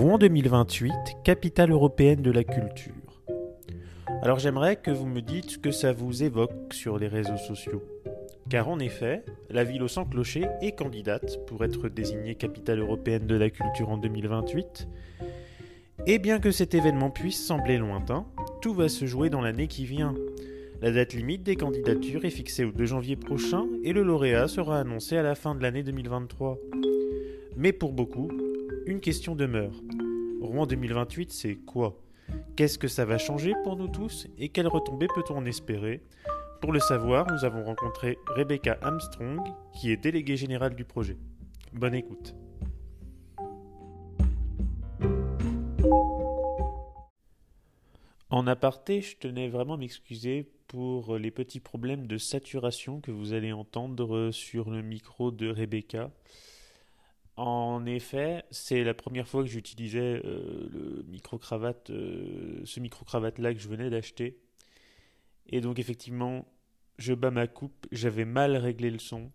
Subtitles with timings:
[0.00, 0.92] Rouen 2028,
[1.24, 2.94] capitale européenne de la culture.
[4.22, 7.82] Alors j'aimerais que vous me dites ce que ça vous évoque sur les réseaux sociaux.
[8.48, 13.26] Car en effet, la ville au sans clocher est candidate pour être désignée capitale européenne
[13.26, 14.86] de la culture en 2028.
[16.06, 18.24] Et bien que cet événement puisse sembler lointain,
[18.62, 20.14] tout va se jouer dans l'année qui vient.
[20.80, 24.78] La date limite des candidatures est fixée au 2 janvier prochain et le lauréat sera
[24.78, 26.56] annoncé à la fin de l'année 2023.
[27.56, 28.30] Mais pour beaucoup,
[28.88, 29.82] une question demeure.
[30.40, 32.00] Rouen 2028, c'est quoi?
[32.56, 36.02] Qu'est-ce que ça va changer pour nous tous et quelles retombées peut-on en espérer?
[36.62, 39.40] Pour le savoir, nous avons rencontré Rebecca Armstrong,
[39.74, 41.18] qui est déléguée générale du projet.
[41.74, 42.34] Bonne écoute.
[48.30, 53.34] En aparté, je tenais vraiment à m'excuser pour les petits problèmes de saturation que vous
[53.34, 56.10] allez entendre sur le micro de Rebecca.
[57.38, 63.60] En effet, c'est la première fois que j'utilisais euh, le micro-cravate, euh, ce micro-cravate-là que
[63.60, 64.40] je venais d'acheter.
[65.46, 66.48] Et donc effectivement,
[66.98, 69.30] je bats ma coupe, j'avais mal réglé le son.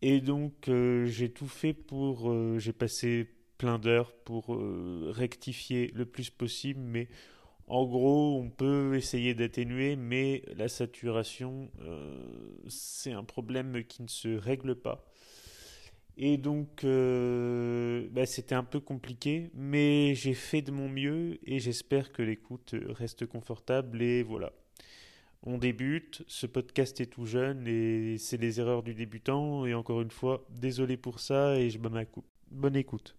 [0.00, 2.32] Et donc euh, j'ai tout fait pour...
[2.58, 4.58] j'ai passé plein d'heures pour
[5.14, 7.08] rectifier le plus possible, mais
[7.66, 11.70] en gros, on peut essayer d'atténuer, mais la saturation,
[12.66, 15.04] c'est un problème qui ne se règle pas.
[16.16, 21.58] Et donc, euh, bah, c'était un peu compliqué, mais j'ai fait de mon mieux et
[21.58, 24.00] j'espère que l'écoute reste confortable.
[24.00, 24.52] Et voilà,
[25.42, 29.66] on débute, ce podcast est tout jeune et c'est les erreurs du débutant.
[29.66, 32.04] Et encore une fois, désolé pour ça et je bats ma.
[32.50, 33.16] Bonne écoute.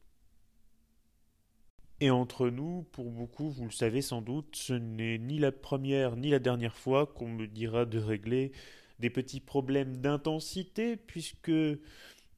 [2.00, 6.16] Et entre nous, pour beaucoup, vous le savez sans doute, ce n'est ni la première
[6.16, 8.52] ni la dernière fois qu'on me dira de régler
[9.00, 11.52] des petits problèmes d'intensité, puisque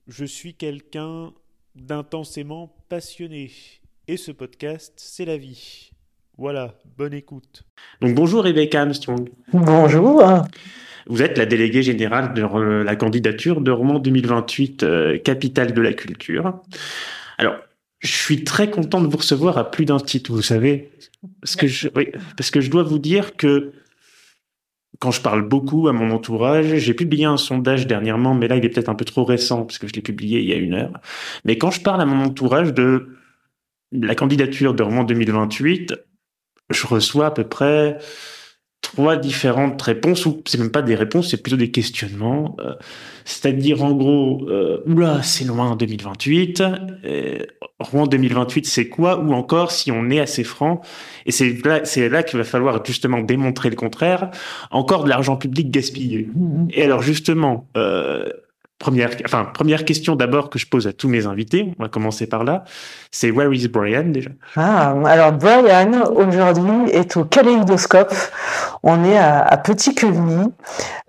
[0.07, 1.33] je suis quelqu'un
[1.75, 3.51] d'intensément passionné.
[4.07, 5.91] Et ce podcast, c'est la vie.
[6.37, 7.63] Voilà, bonne écoute.
[8.01, 9.29] Donc bonjour Rebecca Armstrong.
[9.51, 10.23] Bonjour.
[11.07, 12.41] Vous êtes la déléguée générale de
[12.83, 16.61] la candidature de Roman 2028, euh, capitale de la culture.
[17.37, 17.55] Alors,
[17.99, 20.91] je suis très content de vous recevoir à plus d'un titre, vous savez.
[21.41, 23.73] Parce que je, parce que je dois vous dire que
[24.99, 28.65] quand je parle beaucoup à mon entourage, j'ai publié un sondage dernièrement, mais là il
[28.65, 30.73] est peut-être un peu trop récent parce que je l'ai publié il y a une
[30.73, 30.93] heure.
[31.45, 33.09] Mais quand je parle à mon entourage de
[33.91, 35.93] la candidature de Roman 2028,
[36.69, 37.97] je reçois à peu près
[38.81, 42.55] trois différentes réponses, ou c'est même pas des réponses, c'est plutôt des questionnements.
[42.59, 42.73] Euh,
[43.25, 46.63] c'est-à-dire en gros, euh, oula, c'est loin 2028.
[47.05, 47.39] Euh,
[47.79, 49.19] Rouen 2028, c'est quoi?
[49.19, 50.81] Ou encore, si on est assez franc,
[51.25, 54.31] et c'est là, là qu'il va falloir justement démontrer le contraire,
[54.71, 56.29] encore de l'argent public gaspillé.
[56.33, 56.67] Mmh.
[56.71, 58.27] Et alors justement, euh,
[58.79, 62.27] Première, enfin, première question d'abord que je pose à tous mes invités, on va commencer
[62.27, 62.63] par là,
[63.09, 64.29] c'est Where is Brian déjà?
[64.55, 68.13] Ah, alors Brian aujourd'hui est au kaléidoscope,
[68.83, 70.53] on est à, à Petit Quevigny.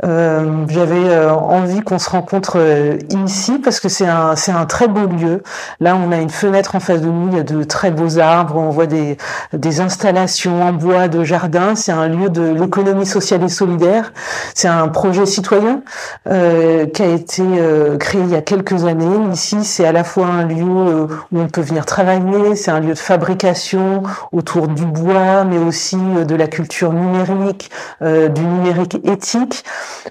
[0.04, 2.96] Euh, J'avais euh, envie qu'on se rencontre euh,
[3.26, 5.42] ici parce que c'est un, un très beau lieu.
[5.80, 8.18] Là, on a une fenêtre en face de nous, il y a de très beaux
[8.18, 9.18] arbres, on voit des,
[9.52, 11.74] des installations en bois de jardin.
[11.74, 14.12] C'est un lieu de l'économie sociale et solidaire.
[14.54, 15.82] C'est un projet citoyen
[16.28, 19.32] euh, qui a été euh, créé il y a quelques années.
[19.32, 22.80] Ici, c'est à la fois un lieu euh, où on peut venir travailler, c'est un
[22.80, 24.02] lieu de fabrication
[24.32, 27.70] autour du bois, mais aussi euh, de la culture numérique,
[28.00, 29.64] du numérique éthique.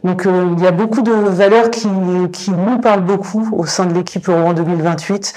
[0.03, 1.87] Donc il y a beaucoup de valeurs qui,
[2.31, 5.33] qui nous parlent beaucoup au sein de l'équipe Rouen 2028.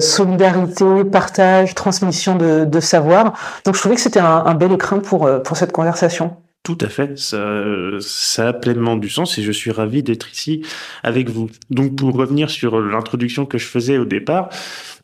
[0.00, 3.34] solidarité, partage, transmission de, de, savoir.
[3.64, 6.36] Donc je trouvais que c'était un, un bel écrin pour, pour cette conversation.
[6.64, 7.62] Tout à fait, ça,
[8.00, 10.62] ça a pleinement du sens et je suis ravi d'être ici
[11.02, 11.50] avec vous.
[11.68, 14.48] Donc pour revenir sur l'introduction que je faisais au départ,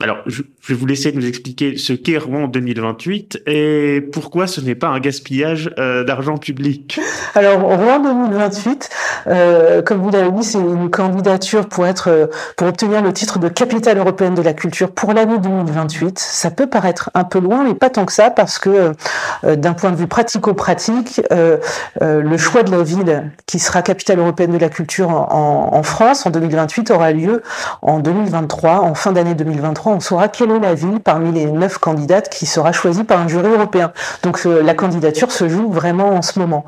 [0.02, 4.74] alors, je, vais vous laisser nous expliquer ce qu'est Rouen 2028 et pourquoi ce n'est
[4.74, 6.98] pas un gaspillage euh, d'argent public.
[7.34, 8.88] Alors, Rouen 2028,
[9.26, 13.38] euh, comme vous l'avez dit, c'est une candidature pour être, euh, pour obtenir le titre
[13.38, 16.18] de capitale européenne de la culture pour l'année 2028.
[16.18, 18.92] Ça peut paraître un peu loin, mais pas tant que ça, parce que
[19.42, 21.20] d'un point de vue pratico-pratique,
[22.00, 26.30] le choix de la ville qui sera capitale européenne de la culture en, France en
[26.30, 27.42] 2028 aura lieu
[27.82, 31.78] en 2023, en fin d'année 2023 on saura quelle est la ville parmi les neuf
[31.78, 33.92] candidates qui sera choisie par un jury européen.
[34.22, 36.64] Donc euh, la candidature se joue vraiment en ce moment.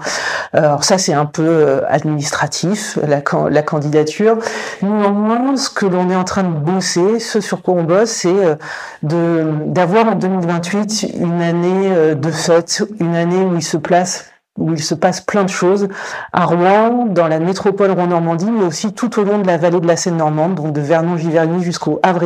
[0.53, 4.39] Alors ça c'est un peu euh, administratif, la, la candidature.
[4.83, 8.29] Néanmoins, ce que l'on est en train de bosser, ce sur quoi on bosse, c'est
[8.29, 8.57] euh,
[9.03, 14.83] d'avoir en 2028 une année de fête, une année où il se place où il
[14.83, 15.89] se passe plein de choses
[16.33, 19.87] à Rouen, dans la métropole Rouen-Normandie, mais aussi tout au long de la vallée de
[19.87, 22.23] la Seine-Normande, donc de Vernon-Giverny jusqu'au Havre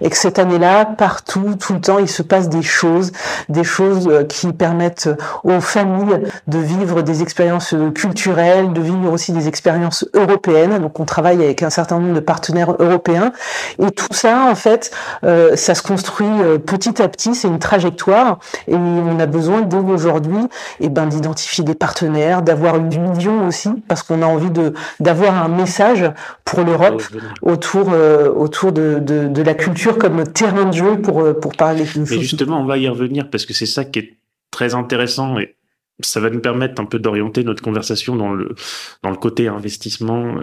[0.00, 3.12] et que cette année-là, partout, tout le temps, il se passe des choses,
[3.48, 5.08] des choses euh, qui permettent
[5.44, 10.78] aux familles de vivre des expériences culturelles, de vivre aussi des expériences européennes.
[10.78, 13.32] Donc on travaille avec un certain nombre de partenaires européens,
[13.78, 14.90] et tout ça, en fait,
[15.24, 19.62] euh, ça se construit euh, petit à petit, c'est une trajectoire, et on a besoin
[19.62, 20.38] dès aujourd'hui,
[20.80, 24.72] et eh ben d'identifier des partenaires, d'avoir une vision aussi, parce qu'on a envie de
[25.00, 26.04] d'avoir un message
[26.44, 27.02] pour l'Europe
[27.42, 31.52] autour euh, autour de, de, de, la culture comme terrain de jeu pour euh, pour
[31.52, 34.16] parler de Mais justement, on va y revenir parce que c'est ça qui est
[34.50, 35.56] très intéressant et
[36.00, 38.54] ça va nous permettre un peu d'orienter notre conversation dans le
[39.02, 40.36] dans le côté investissement.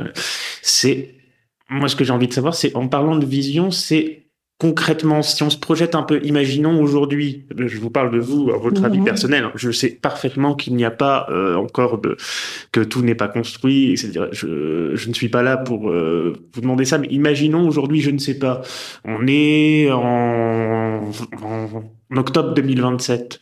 [0.61, 1.15] C'est
[1.69, 4.22] moi ce que j'ai envie de savoir, c'est en parlant de vision, c'est
[4.63, 8.57] concrètement, si on se projette un peu, imaginons aujourd'hui, je vous parle de vous, à
[8.57, 9.03] votre avis mhm.
[9.03, 12.15] personnel, je sais parfaitement qu'il n'y a pas euh, encore de,
[12.71, 16.61] que tout n'est pas construit, c'est-à-dire, je, je, ne suis pas là pour euh, vous
[16.61, 18.61] demander ça, mais imaginons aujourd'hui, je ne sais pas,
[19.03, 21.11] on est en,
[21.41, 23.41] en octobre 2027.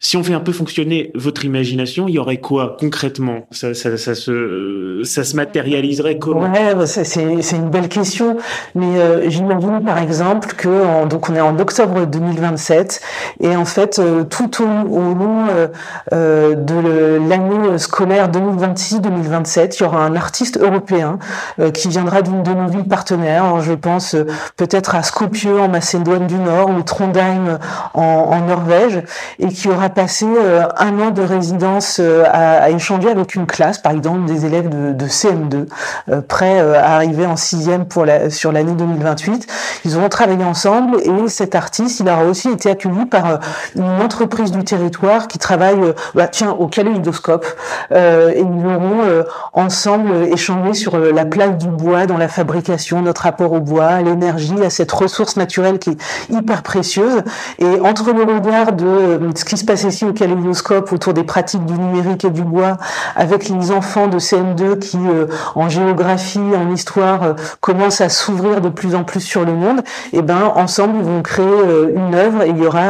[0.00, 3.46] Si on fait un peu fonctionner votre imagination, il y aurait quoi concrètement?
[3.50, 6.52] Ça, ça, ça, se, ça se matérialiserait comment?
[6.52, 8.36] Ouais, bah, c'est une belle question.
[8.74, 13.00] Mais euh, j'imagine par exemple que donc on est en octobre 2027
[13.40, 15.68] et en fait euh, tout au, au long euh,
[16.12, 21.18] euh de l'année scolaire 2026-2027, il y aura un artiste européen
[21.58, 23.60] euh, qui viendra d'une de nos villes partenaires.
[23.60, 24.16] je pense
[24.56, 27.58] peut-être à Skopje en Macédoine du Nord ou Trondheim
[27.94, 29.02] en, en Norvège
[29.38, 33.78] et qui aura passé euh, un an de résidence euh, à, échanger avec une classe,
[33.78, 35.66] par exemple des élèves de, CM2,
[36.08, 39.46] euh, prêts à arriver en sixième pour la, sur l'année 2028.
[39.84, 43.40] Ils auront travaillé ensemble et cet artiste, il aura aussi été accueilli par
[43.76, 45.78] une entreprise du territoire qui travaille,
[46.14, 47.46] bah, tiens, au kaléidoscope.
[47.92, 53.52] et ils auront ensemble échangé sur la place du bois dans la fabrication, notre rapport
[53.52, 57.22] au bois, à l'énergie, à cette ressource naturelle qui est hyper précieuse.
[57.58, 61.72] Et entre le regard de ce qui se passe au kaléidoscope autour des pratiques du
[61.74, 62.76] numérique et du bois,
[63.16, 65.26] avec les enfants de CM2 qui, euh,
[65.56, 69.80] en géographie, en histoire, euh, commencent à s'ouvrir de plus en plus sur le monde,
[70.12, 72.82] et eh ben ensemble ils vont créer euh, une œuvre et il y aura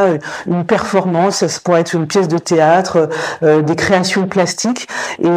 [0.45, 3.09] une performance, ça pourrait être une pièce de théâtre,
[3.41, 4.87] des créations plastiques,
[5.19, 5.27] et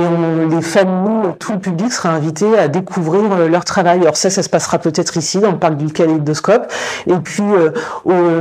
[0.51, 4.01] les familles, tout le public sera invité à découvrir leur travail.
[4.01, 6.71] Alors ça, ça se passera peut-être ici, dans le parc du kaléidoscope,
[7.06, 7.44] et puis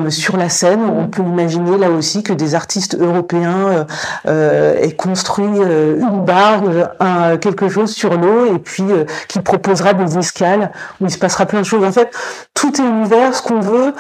[0.10, 3.84] sur la scène, on peut imaginer là aussi que des artistes européen euh,
[4.28, 6.88] euh, ait construit euh, une barge,
[7.40, 8.84] quelque chose sur l'eau, et puis
[9.28, 11.84] qui proposera des escales où il se passera plein de choses.
[11.84, 12.12] En fait,
[12.54, 13.34] tout est univers.
[13.34, 13.94] Ce qu'on veut,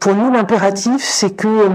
[0.00, 1.68] pour nous, l'impératif, c'est que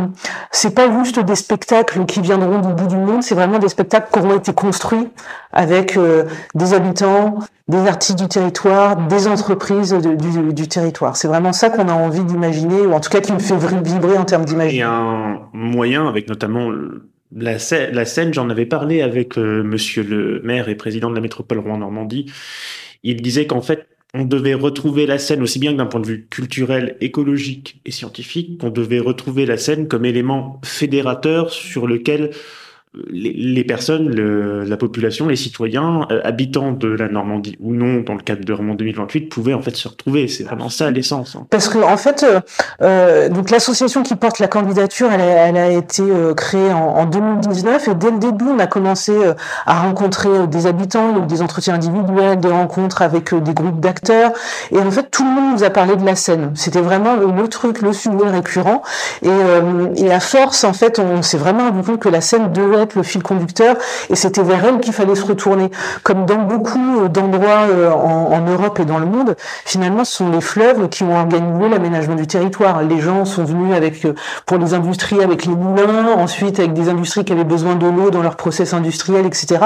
[0.51, 4.07] c'est pas juste des spectacles qui viendront du bout du monde, c'est vraiment des spectacles
[4.11, 5.09] qui auront été construits
[5.53, 5.97] avec
[6.55, 7.39] des habitants,
[7.69, 11.15] des artistes du territoire, des entreprises du, territoire.
[11.15, 14.17] C'est vraiment ça qu'on a envie d'imaginer, ou en tout cas qui me fait vibrer
[14.17, 14.87] en termes d'imaginaire.
[14.87, 16.71] Et un moyen, avec notamment
[17.31, 21.15] la, scène, la scène j'en avais parlé avec euh, monsieur le maire et président de
[21.15, 22.25] la métropole Rouen-Normandie,
[23.03, 26.07] il disait qu'en fait, on devait retrouver la scène aussi bien que d'un point de
[26.07, 32.31] vue culturel, écologique et scientifique, qu'on devait retrouver la scène comme élément fédérateur sur lequel
[33.11, 38.21] les, personnes, la population, les citoyens, euh, habitants de la Normandie ou non, dans le
[38.21, 40.27] cadre de Roman 2028, pouvaient en fait se retrouver.
[40.27, 41.35] C'est vraiment ça l'essence.
[41.35, 41.45] Hein.
[41.51, 42.39] Parce que en fait, euh,
[42.81, 46.01] euh, donc l'association qui porte la candidature, elle a, elle a été
[46.35, 49.13] créée en, en, 2019 et dès le début, on a commencé
[49.67, 54.31] à rencontrer des habitants, des entretiens individuels, des rencontres avec des groupes d'acteurs.
[54.71, 56.51] Et en fait, tout le monde nous a parlé de la scène.
[56.55, 58.81] C'était vraiment le, truc, le sujet récurrent.
[59.21, 59.29] Et,
[59.95, 63.03] et à force, en fait, on s'est vraiment rendu compte que la scène devait le
[63.03, 63.75] fil conducteur
[64.09, 65.69] et c'était vers elle qu'il fallait se retourner.
[66.03, 70.29] Comme dans beaucoup euh, d'endroits euh, en, Europe et dans le monde, finalement, ce sont
[70.29, 72.81] les fleuves qui ont organisé l'aménagement du territoire.
[72.83, 74.13] Les gens sont venus avec, euh,
[74.45, 78.09] pour les industries, avec les moulins, ensuite avec des industries qui avaient besoin de l'eau
[78.09, 79.57] dans leur process industriel, etc.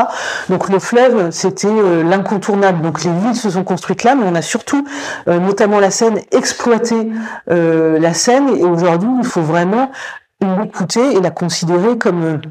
[0.50, 1.68] Donc le fleuve, c'était
[2.04, 2.82] l'incontournable.
[2.82, 4.86] Donc les villes se sont construites là, mais on a surtout,
[5.28, 7.10] notamment la Seine, exploité
[7.48, 9.92] la Seine et aujourd'hui, il faut vraiment
[10.42, 12.42] l'écouter et la considérer comme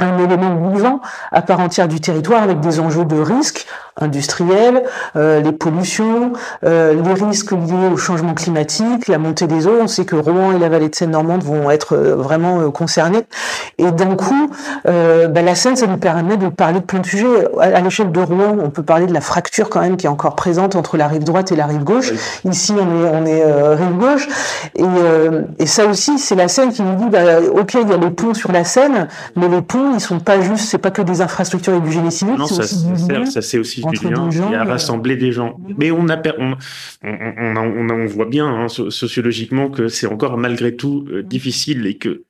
[0.00, 1.00] un élément vivant
[1.32, 3.66] à part entière du territoire avec des enjeux de risque
[4.00, 4.82] industriels,
[5.14, 9.78] les pollutions, les risques liés au changement climatique, la montée des eaux.
[9.80, 13.24] On sait que Rouen et la vallée de Seine-Normande vont être vraiment concernés.
[13.78, 14.50] Et d'un coup,
[14.84, 17.26] bah, la Seine, ça nous permet de parler de plein de sujets.
[17.60, 20.36] À, l'échelle de Rouen, on peut parler de la fracture quand même qui est encore
[20.36, 22.12] présente entre la rive droite et la rive gauche.
[22.44, 24.28] Ici, on est, on est rive gauche.
[24.76, 24.84] Et,
[25.58, 28.10] et ça aussi, c'est la Seine qui nous dit, bah, ok, il y a les
[28.10, 31.20] ponts sur la Seine, mais les ponts, ils sont pas juste, c'est pas que des
[31.20, 32.34] infrastructures et du génie civil.
[32.36, 35.58] Non, ça, ça c'est aussi y a rassembler des gens.
[35.76, 36.56] Mais on, a, on,
[37.02, 41.96] on, on, on voit bien hein, sociologiquement que c'est encore malgré tout euh, difficile et
[41.96, 42.24] que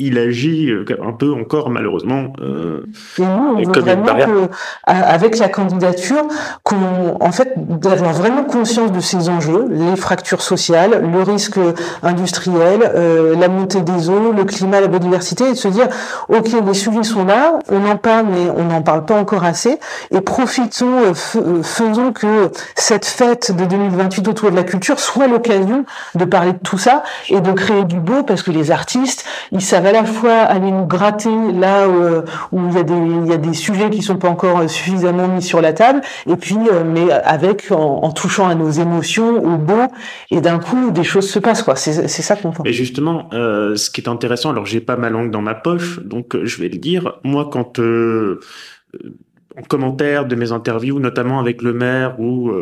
[0.00, 2.86] il agit euh, un peu encore malheureusement euh,
[3.18, 4.48] on que,
[4.86, 6.26] avec la candidature
[6.62, 11.58] qu'on en fait d'avoir vraiment conscience de ces enjeux les fractures sociales le risque
[12.02, 15.88] industriel euh, la montée des eaux le climat la biodiversité et de se dire
[16.28, 19.78] ok les sujets sont là on en parle mais on n'en parle pas encore assez
[20.10, 25.26] et profitons euh, euh, faisons que cette fête de 2028 autour de la culture soit
[25.26, 29.24] l'occasion de parler de tout ça et de créer du beau parce que les artistes
[29.52, 32.94] ils savent à la fois aller nous gratter là euh, où, il, y a des,
[32.94, 36.36] il y a des sujets qui sont pas encore suffisamment mis sur la table, et
[36.36, 39.82] puis euh, mais avec en, touchant à nos émotions, au beau,
[40.30, 41.74] et d'un coup des choses se passent quoi.
[41.76, 42.66] C'est ça qu'on pense.
[42.66, 46.00] Et justement, euh, ce qui est intéressant, alors j'ai pas ma langue dans ma poche,
[46.04, 47.18] donc je vais le dire.
[47.24, 52.52] Moi, quand en commentaire de mes interviews, notamment avec le maire ou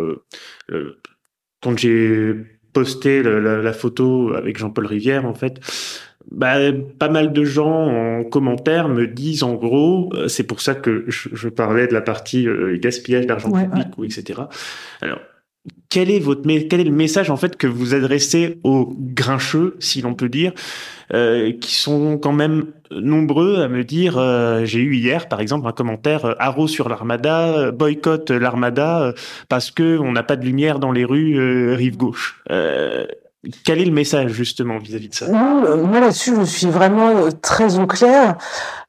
[1.63, 2.35] quand j'ai
[2.73, 5.61] posté la, photo avec Jean-Paul Rivière, en fait,
[6.31, 6.57] bah,
[6.99, 11.05] pas mal de gens en commentaire me disent en gros, euh, c'est pour ça que
[11.09, 14.43] je, parlais de la partie euh, gaspillage d'argent public ou etc.
[15.01, 15.21] Alors,
[15.89, 20.03] quel est votre quel est le message en fait que vous adressez aux grincheux, si
[20.03, 20.53] l'on peut dire,
[21.15, 24.19] euh, qui sont quand même nombreux à me dire,
[24.65, 29.15] j'ai eu hier par exemple un commentaire haro sur l'armada, boycott l'armada
[29.49, 32.43] parce que on n'a pas de lumière dans les rues rive gauche.
[33.65, 35.29] Quel est le message justement vis-à-vis de ça?
[35.29, 38.37] Moi là-dessus, je suis vraiment euh, très au clair.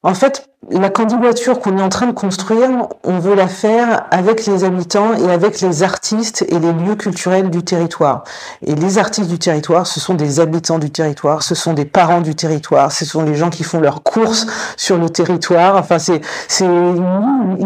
[0.02, 2.70] En fait, la candidature qu'on est en train de construire,
[3.04, 7.50] on veut la faire avec les habitants et avec les artistes et les lieux culturels
[7.50, 8.24] du territoire.
[8.62, 12.22] Et les artistes du territoire, ce sont des habitants du territoire, ce sont des parents
[12.22, 15.78] du territoire, ce sont les gens qui font leurs courses sur le territoire.
[15.78, 16.68] Enfin, c'est c'est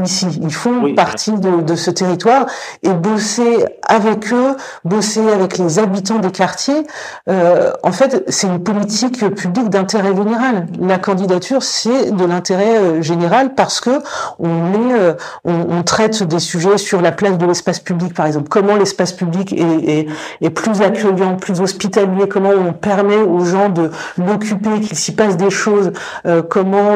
[0.04, 2.46] ici, ils font partie de, de ce territoire
[2.84, 6.86] et bosser avec eux, bosser avec les habitants des quartiers.
[7.28, 10.68] Euh, en fait, c'est une politique publique d'intérêt général.
[10.80, 14.02] La candidature, c'est de l'intérêt euh, général parce que
[14.40, 15.14] on est, euh,
[15.44, 18.48] on, traite des sujets sur la place de l'espace public, par exemple.
[18.50, 22.28] Comment l'espace public est, plus accueillant, plus hospitalier?
[22.30, 25.92] Comment on permet aux gens de l'occuper, qu'il s'y passe des choses?
[26.26, 26.94] Euh, comment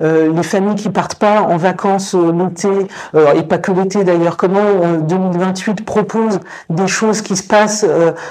[0.00, 2.68] les familles qui partent pas en vacances l'été
[3.34, 4.36] et pas que l'été d'ailleurs.
[4.36, 7.86] Comment 2028 propose des choses qui se passent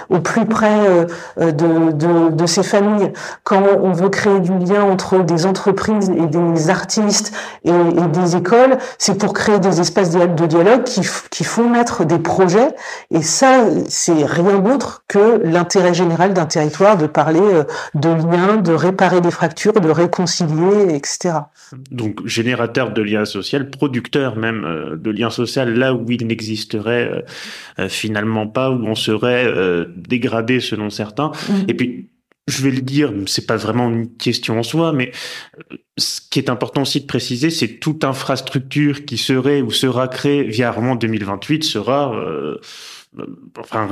[0.10, 1.52] au plus près de,
[1.92, 3.12] de, de ces familles?
[3.44, 6.35] Quand on veut créer du lien entre des entreprises et des
[6.70, 11.02] artistes et, des écoles, c'est pour créer des espaces de dialogue qui,
[11.32, 12.70] qui font naître des projets.
[13.12, 17.64] Et ça, c'est rien d'autre que l'intérêt général d'un territoire de parler euh,
[17.94, 21.36] de liens, de réparer des fractures, de réconcilier, etc.
[21.92, 27.26] Donc générateur de liens sociaux, producteur même euh, de liens sociaux là où il n'existerait
[27.80, 29.46] euh, finalement pas, où on serait
[29.96, 31.32] dégradé selon certains.
[31.50, 31.54] Mmh.
[31.68, 32.10] Et puis
[32.48, 35.12] je vais le dire, c'est pas vraiment une question en soi, mais
[35.72, 40.08] euh, ce qui est important aussi de préciser, c'est toute infrastructure qui serait ou sera
[40.08, 42.60] créée via Armand 2028 sera euh,
[43.60, 43.88] enfin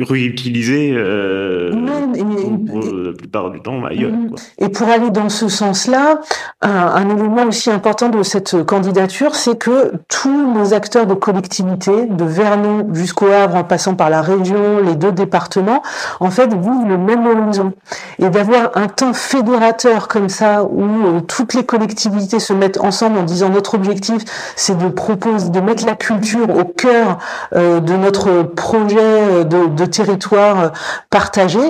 [0.00, 4.12] réutilisé euh, la plupart du temps ailleurs.
[4.12, 4.34] Mhm.
[4.58, 6.20] Et pour aller dans ce sens-là,
[6.62, 12.24] un, élément aussi important de cette candidature, c'est que tous nos acteurs de collectivité, de
[12.24, 15.82] Vernon jusqu'au Havre, en passant par la région, les deux départements,
[16.20, 17.72] en fait, vivent le même horizon.
[18.18, 23.18] Et d'avoir un temps fédérateur comme ça, où euh, toutes les collectivités se mettent ensemble
[23.18, 24.22] en disant notre objectif,
[24.56, 27.18] c'est de proposer, de mettre la culture au cœur
[27.54, 30.68] euh, de notre projet euh, de, territoire euh,
[31.10, 31.60] partagé,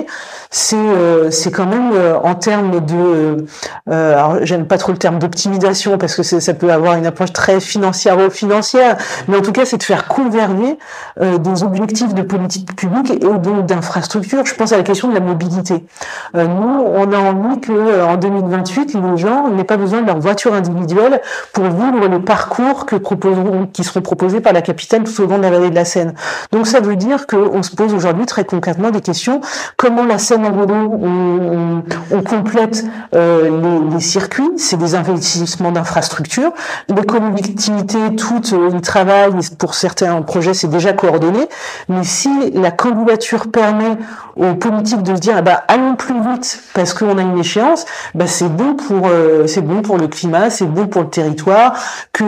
[0.49, 1.91] c'est euh, c'est quand même
[2.23, 3.45] en termes de
[3.91, 7.59] alors j'aime pas trop le terme d'optimisation parce que ça peut avoir une approche très
[7.59, 10.77] financière ou financière mais en tout cas c'est de faire converger
[11.19, 15.19] des objectifs de politique publique et donc d'infrastructure je pense à la question de la
[15.19, 15.85] mobilité.
[16.33, 20.53] Nous on a envie que en 2028 les gens n'aient pas besoin de leur voiture
[20.53, 21.21] individuelle
[21.53, 25.51] pour vivre les parcours qui seront proposés par la capitale tout au long de la
[25.51, 26.13] vallée de la Seine.
[26.51, 29.41] Donc ça veut dire qu'on se pose aujourd'hui très concrètement des questions
[29.77, 31.81] comment la scène en vélo on,
[32.11, 36.51] on, complète euh, les, circuits, c'est des investissements d'infrastructures,
[36.89, 41.49] les collectivités toutes euh, ils travaillent pour certains projets c'est déjà coordonné,
[41.89, 43.97] mais si la candidature permet
[44.35, 47.85] aux politiques de se dire ah bah allons plus vite parce qu'on a une échéance,
[48.13, 51.73] bah c'est bon pour euh, bon pour le climat, c'est bon pour le territoire
[52.13, 52.23] que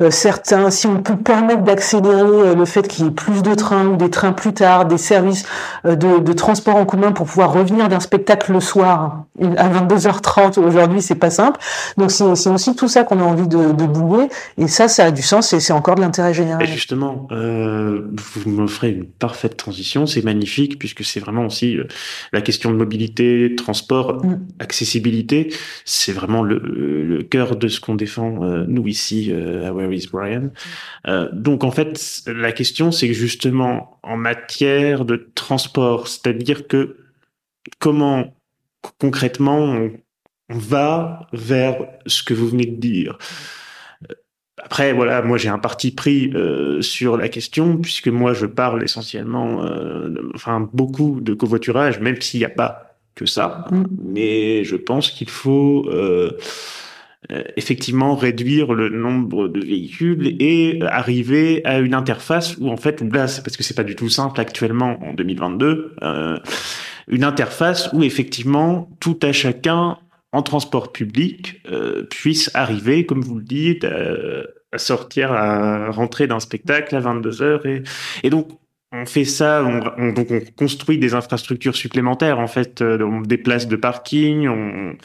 [0.00, 3.54] euh, certains si on peut permettre d'accélérer euh, le fait qu'il y ait plus de
[3.54, 5.44] trains ou des trains plus tard, des services
[5.84, 9.24] de, de transport en commun pour pouvoir revenir d'un spectacle le soir
[9.56, 11.60] à 22h30 aujourd'hui c'est pas simple.
[11.96, 15.10] Donc c'est aussi tout ça qu'on a envie de, de bouger et ça ça a
[15.10, 16.62] du sens et c'est encore de l'intérêt général.
[16.62, 21.84] Et justement, euh, vous m'offrez une parfaite transition, c'est magnifique puisque c'est vraiment aussi euh,
[22.32, 24.38] la question de mobilité, transport, mm.
[24.58, 25.52] accessibilité.
[25.84, 29.92] C'est vraiment le, le, cœur de ce qu'on défend euh, nous ici euh, à Where
[29.92, 30.50] is Brian.
[31.08, 36.96] Euh, donc en fait, la question c'est que justement en matière de transport, c'est-à-dire que
[37.78, 38.34] comment
[38.98, 39.92] concrètement on,
[40.48, 43.18] on va vers ce que vous venez de dire.
[44.62, 48.82] Après, voilà, moi j'ai un parti pris euh, sur la question, puisque moi je parle
[48.82, 53.66] essentiellement, euh, enfin beaucoup de covoiturage, même s'il n'y a pas que ça.
[53.70, 53.84] Mm.
[54.02, 56.32] Mais je pense qu'il faut euh,
[57.56, 63.26] effectivement réduire le nombre de véhicules et arriver à une interface où en fait, là,
[63.26, 65.96] c'est parce que c'est pas du tout simple actuellement en 2022,
[67.08, 69.98] une interface où effectivement tout à chacun
[70.32, 76.26] en transport public euh, puisse arriver, comme vous le dites, euh, à sortir, à rentrer
[76.26, 77.64] d'un spectacle à 22 heures.
[77.66, 77.82] Et,
[78.22, 78.48] et donc,
[78.92, 83.66] on fait ça, on, donc on construit des infrastructures supplémentaires, en fait, euh, des places
[83.66, 84.96] de parking, on,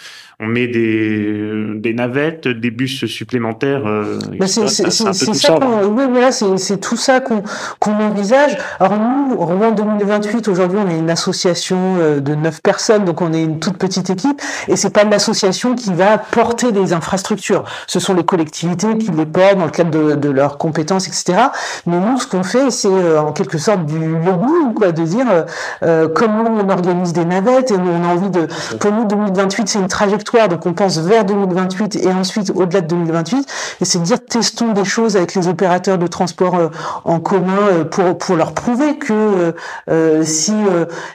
[0.42, 3.86] on met des, des navettes, des bus supplémentaires.
[3.86, 7.44] Euh, bah c'est ça, oui, voilà, c'est tout ça qu'on
[7.80, 8.58] qu'on envisage.
[8.80, 13.34] Alors nous, Rouen 2028, aujourd'hui, on est une association euh, de neuf personnes, donc on
[13.34, 17.64] est une toute petite équipe, et c'est pas l'association qui va porter des infrastructures.
[17.86, 21.50] Ce sont les collectivités qui les portent dans le cadre de, de leurs compétences, etc.
[21.86, 25.46] Mais nous, ce qu'on fait, c'est euh, en quelque sorte du lobby, quoi, de dire
[25.84, 28.48] euh, comment on organise des navettes, et on a envie de.
[28.80, 32.88] Pour nous, 2028, c'est une trajectoire donc on pense vers 2028 et ensuite au-delà de
[32.88, 33.46] 2028,
[33.82, 36.70] et c'est de dire testons des choses avec les opérateurs de transport euh,
[37.04, 39.54] en commun euh, pour pour leur prouver que
[39.90, 40.54] euh, si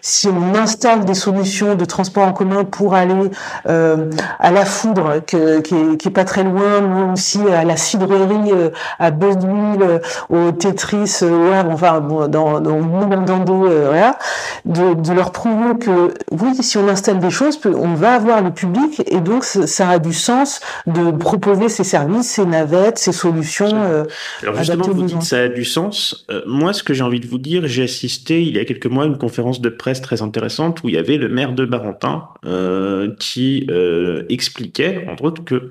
[0.02, 3.30] si on installe des solutions de transport en commun pour aller
[3.64, 8.52] à la foudre qui, est, qui est pas très loin, mais aussi à la cidrerie
[8.98, 14.18] à Beuzeville, au Tetris, ouais, enfin bon, dans dans dans voilà,
[14.64, 18.50] de, de leur prouver que oui, si on installe des choses, on va avoir le
[18.50, 23.70] public et donc ça a du sens de proposer ces services, ces navettes, ces solutions.
[23.72, 24.04] Euh,
[24.42, 26.26] Alors justement, vous dites ça a du sens.
[26.30, 28.86] Euh, moi, ce que j'ai envie de vous dire, j'ai assisté il y a quelques
[28.86, 31.64] mois à une conférence de presse très intéressante où il y avait le maire de
[31.64, 35.70] Barentin euh, qui euh, expliquait, entre autres, que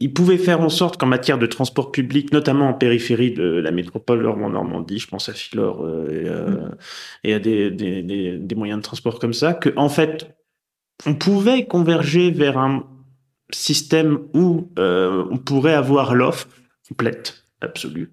[0.00, 3.72] il pouvait faire en sorte qu'en matière de transport public, notamment en périphérie de la
[3.72, 6.76] métropole Normandie, je pense à Philor et, mm.
[7.24, 10.37] et, à des, des, des, des, moyens de transport comme ça, que en fait
[11.06, 12.84] on pouvait converger vers un
[13.50, 16.48] système où euh, on pourrait avoir l'offre
[16.86, 18.10] complète, absolue,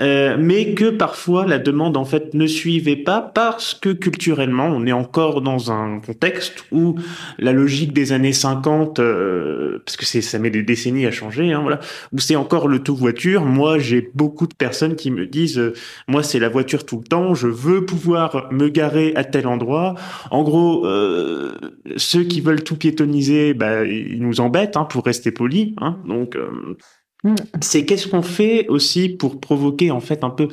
[0.00, 4.86] euh, mais que parfois la demande en fait ne suivait pas parce que culturellement on
[4.86, 6.94] est encore dans un contexte où
[7.38, 11.52] la logique des années 50 euh, parce que c'est ça met des décennies à changer
[11.52, 11.80] hein, voilà
[12.12, 15.74] où c'est encore le tout voiture moi j'ai beaucoup de personnes qui me disent euh,
[16.08, 19.94] moi c'est la voiture tout le temps je veux pouvoir me garer à tel endroit.
[20.30, 20.86] En gros
[21.96, 26.36] ceux qui veulent tout piétoniser bah, ils nous embêtent hein, pour rester polis hein, donc
[27.24, 27.34] Mm.
[27.60, 30.48] C'est qu'est-ce qu'on fait aussi pour provoquer en fait un peu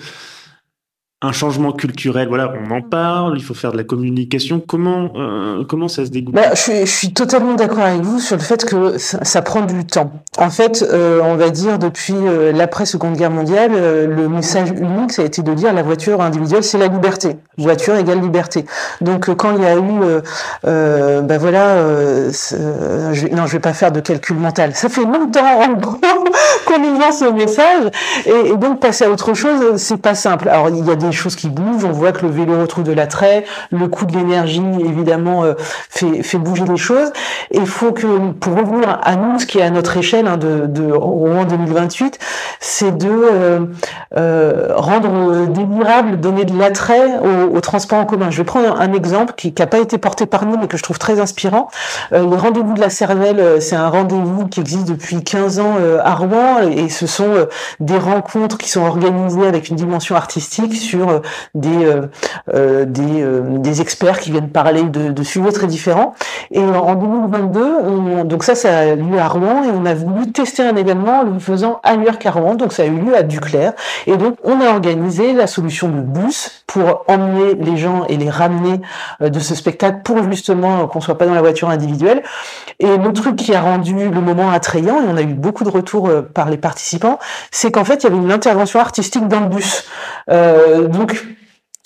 [1.21, 2.29] un changement culturel?
[2.29, 4.63] Voilà, on en parle, il faut faire de la communication.
[4.65, 6.33] Comment euh, comment ça se dégoûte?
[6.33, 9.41] Bah, je, suis, je suis totalement d'accord avec vous sur le fait que ça, ça
[9.41, 10.13] prend du temps.
[10.37, 15.11] En fait, euh, on va dire depuis euh, l'après Seconde Guerre mondiale, le message unique,
[15.11, 17.35] ça a été de dire la voiture individuelle, c'est la liberté.
[17.57, 18.63] Voiture égale liberté.
[19.01, 20.21] Donc quand il y a eu,
[20.63, 21.83] ben voilà,
[22.31, 24.73] je, non, je vais pas faire de calcul mental.
[24.73, 25.99] Ça fait longtemps en gros
[27.11, 27.91] ce message,
[28.25, 30.49] et, donc passer à autre chose, c'est pas simple.
[30.49, 31.85] Alors il y a des choses qui bougent.
[31.85, 33.45] On voit que le vélo retrouve de l'attrait.
[33.71, 37.11] Le coût de l'énergie, évidemment, euh, fait, fait bouger les choses.
[37.51, 40.37] Et il faut que, pour revenir à nous, ce qui est à notre échelle hein,
[40.37, 42.19] de, de Rouen 2028,
[42.59, 43.59] c'est de euh,
[44.17, 48.29] euh, rendre désirable, donner de l'attrait au, au, transport en commun.
[48.29, 50.83] Je vais prendre un, exemple qui n'a pas été porté par nous, mais que je
[50.83, 51.69] trouve très inspirant.
[52.11, 56.58] le rendez-vous de la Cervelle, c'est un rendez-vous qui existe depuis 15 ans à Rouen.
[56.63, 57.47] Et ce sont
[57.79, 61.21] des rencontres qui sont organisées avec une dimension artistique sur
[61.55, 61.69] des
[62.53, 63.25] des,
[63.59, 66.13] des experts qui viennent parler de, sujets très différents.
[66.51, 70.63] Et en 2022, donc ça, ça a lieu à Rouen, et on a voulu tester
[70.63, 73.73] un événement en le faisant ailleurs qu'à Rouen, donc ça a eu lieu à Duclair,
[74.07, 78.29] et donc on a organisé la solution de bus pour emmener les gens et les
[78.29, 78.81] ramener
[79.21, 82.23] de ce spectacle pour justement qu'on soit pas dans la voiture individuelle.
[82.79, 85.69] Et le truc qui a rendu le moment attrayant, et on a eu beaucoup de
[85.69, 87.19] retours euh, les participants,
[87.51, 89.85] c'est qu'en fait, il y avait une intervention artistique dans le bus.
[90.29, 91.23] Euh, donc,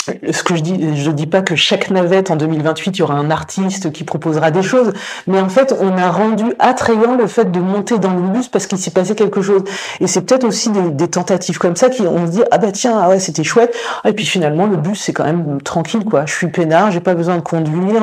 [0.06, 3.14] ce que je dis, je dis pas que chaque navette en 2028 il y aura
[3.14, 4.92] un artiste qui proposera des choses,
[5.28, 8.68] mais en fait on a rendu attrayant le fait de monter dans le bus parce
[8.68, 9.64] qu'il s'est passé quelque chose.
[10.02, 13.00] Et c'est peut-être aussi des, tentatives comme ça qui on se dit ah bah tiens
[13.02, 16.26] ah ouais c'était chouette et puis finalement le bus c'est quand même tranquille quoi.
[16.26, 18.02] Je suis peinard, j'ai pas besoin de conduire,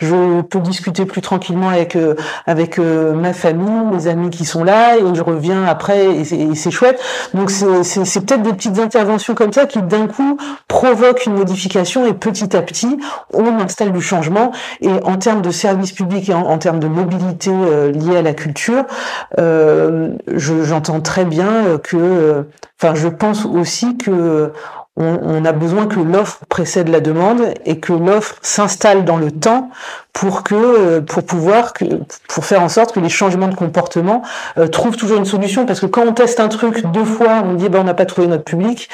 [0.00, 2.14] je, peux discuter plus tranquillement avec euh,
[2.46, 6.70] avec euh, ma famille, mes amis qui sont là et je reviens après et c'est
[6.70, 7.00] chouette.
[7.32, 12.14] Donc c'est peut-être des petites interventions comme ça qui d'un coup provoquent une modification et
[12.14, 12.98] petit à petit,
[13.32, 14.52] on installe du changement.
[14.80, 18.34] Et en termes de services publics et en, termes de mobilité euh, liée à la
[18.34, 18.84] culture,
[19.38, 22.42] euh, j'entends très bien que, euh,
[22.80, 24.52] enfin, je pense aussi que
[24.96, 29.32] on, on, a besoin que l'offre précède la demande et que l'offre s'installe dans le
[29.32, 29.70] temps
[30.12, 31.84] pour que euh, pour pouvoir que
[32.28, 34.22] pour faire en sorte que les changements de comportement
[34.56, 35.66] euh, trouvent toujours une solution.
[35.66, 38.06] Parce que quand on teste un truc deux fois on dit bah on n'a pas
[38.06, 38.88] trouvé notre public.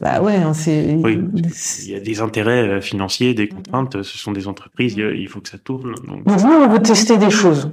[0.00, 4.04] Bah ouais hein, c'est oui, il y a des intérêts euh, financiers des contraintes.
[4.04, 5.94] Ce sont des entreprises il faut que ça tourne.
[6.06, 7.70] Donc, nous on veut tester des choses.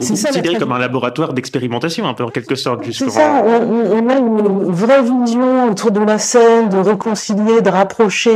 [0.00, 4.04] C'est ça considéré comme un laboratoire d'expérimentation un peu en quelque sorte c'est ça on,
[4.04, 8.32] on, a une vraie vision autour de la scène de réconcilier de rapprocher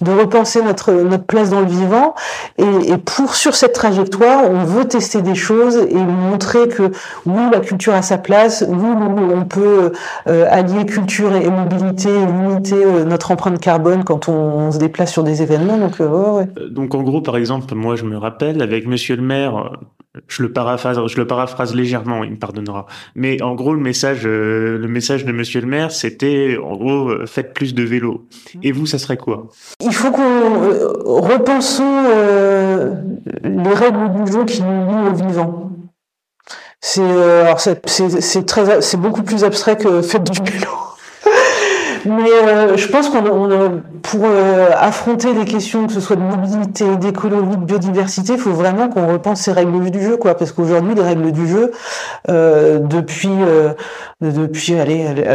[0.00, 2.14] de repenser notre notre place dans le vivant.
[2.58, 6.90] Et pour sur cette trajectoire, on veut tester des choses et montrer que
[7.26, 9.92] oui, la culture a sa place, oui, on peut
[10.26, 15.12] euh, allier culture et mobilité, et limiter euh, notre empreinte carbone quand on, se déplace
[15.12, 15.78] sur des événements.
[15.78, 19.72] Donc, euh, donc en gros, par exemple, moi je me rappelle avec Monsieur le Maire,
[20.28, 22.86] je le paraphrase, je le paraphrase légèrement, il me pardonnera.
[23.14, 27.54] Mais en gros, le message, le message de Monsieur le Maire, c'était en gros, faites
[27.54, 28.26] plus de vélo.
[28.62, 29.48] Et vous, ça serait quoi?
[29.80, 32.04] Il faut qu'on repensons
[33.44, 35.70] les règles du jeu qui nous lient au vivant.
[36.80, 40.68] C'est euh, c'est très c'est beaucoup plus abstrait que faire du vélo.
[42.06, 46.96] Mais euh, je pense qu'on pour euh, affronter des questions que ce soit de mobilité,
[46.96, 50.36] d'écologie, de biodiversité, il faut vraiment qu'on repense ces règles du jeu, quoi.
[50.36, 51.72] Parce qu'aujourd'hui, les règles du jeu,
[52.28, 53.30] depuis
[54.20, 54.74] depuis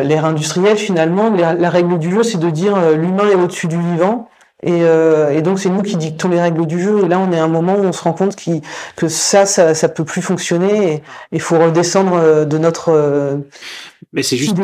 [0.04, 4.30] l'ère industrielle, finalement, la règle du jeu, c'est de dire l'humain est au-dessus du vivant
[4.64, 7.06] et, euh, et, donc c'est nous qui dictons les règles du jeu.
[7.06, 8.36] Et là, on est à un moment où on se rend compte
[8.96, 10.94] que ça, ça, ça peut plus fonctionner.
[10.94, 12.90] Et il faut redescendre euh, de notre.
[12.90, 13.38] Euh,
[14.14, 14.56] mais c'est juste,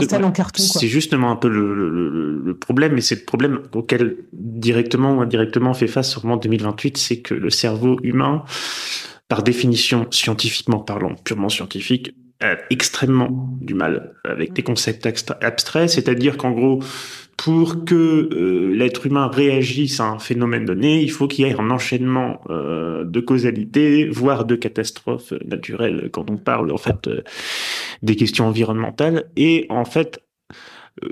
[0.55, 5.21] c'est justement un peu le, le, le problème, et c'est le problème auquel directement ou
[5.21, 8.43] indirectement on fait face sûrement en 2028, c'est que le cerveau humain,
[9.29, 15.07] par définition scientifiquement parlant, purement scientifique, a extrêmement du mal avec des concepts
[15.41, 16.81] abstraits, c'est-à-dire qu'en gros,
[17.37, 21.59] pour que euh, l'être humain réagisse à un phénomène donné, il faut qu'il y ait
[21.59, 27.21] un enchaînement euh, de causalité, voire de catastrophes naturelles quand on parle en fait euh,
[28.01, 29.29] des questions environnementales.
[29.35, 30.19] Et en fait,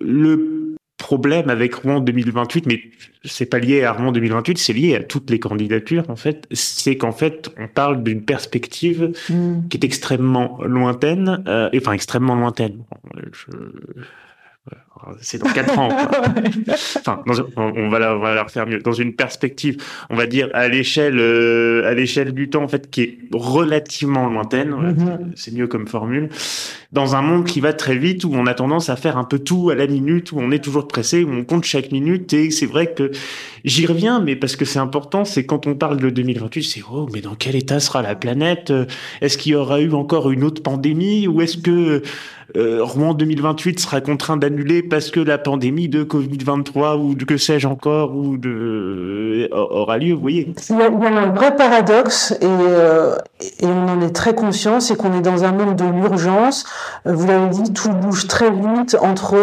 [0.01, 0.74] le
[1.06, 2.82] problème avec Rouen 2028, mais
[3.24, 6.98] c'est pas lié à Rouen 2028, c'est lié à toutes les candidatures en fait, c'est
[6.98, 9.68] qu'en fait on parle d'une perspective mm.
[9.70, 11.44] qui est extrêmement lointaine,
[11.76, 12.80] enfin extrêmement lointaine.
[13.34, 13.52] Je
[15.21, 15.89] c'est dans quatre ans.
[16.97, 17.23] enfin,
[17.58, 18.80] on, va la, on va la refaire mieux.
[18.80, 19.78] Dans une perspective,
[20.10, 24.28] on va dire à l'échelle, euh, à l'échelle du temps en fait, qui est relativement
[24.30, 24.71] lointaine.
[24.71, 25.34] Mm-hmm.
[25.36, 26.30] C'est mieux comme formule.
[26.91, 29.39] Dans un monde qui va très vite, où on a tendance à faire un peu
[29.39, 32.34] tout à la minute, où on est toujours pressé, où on compte chaque minute.
[32.34, 33.12] Et c'est vrai que
[33.65, 37.08] j'y reviens, mais parce que c'est important, c'est quand on parle de 2028, c'est oh,
[37.13, 38.71] mais dans quel état sera la planète?
[39.21, 42.01] Est-ce qu'il y aura eu encore une autre pandémie, ou est-ce que
[42.56, 47.38] euh, Rouen 2028 sera contraint d'annuler parce que la pandémie de Covid-23 ou de que
[47.38, 50.54] sais-je encore ou de euh, aura lieu, vous voyez.
[50.69, 54.95] Il y, a, un vrai paradoxe et, euh, et, on en est très conscient, c'est
[54.95, 56.65] qu'on est dans un monde de l'urgence.
[57.06, 59.36] Vous l'avez dit, tout bouge très vite entre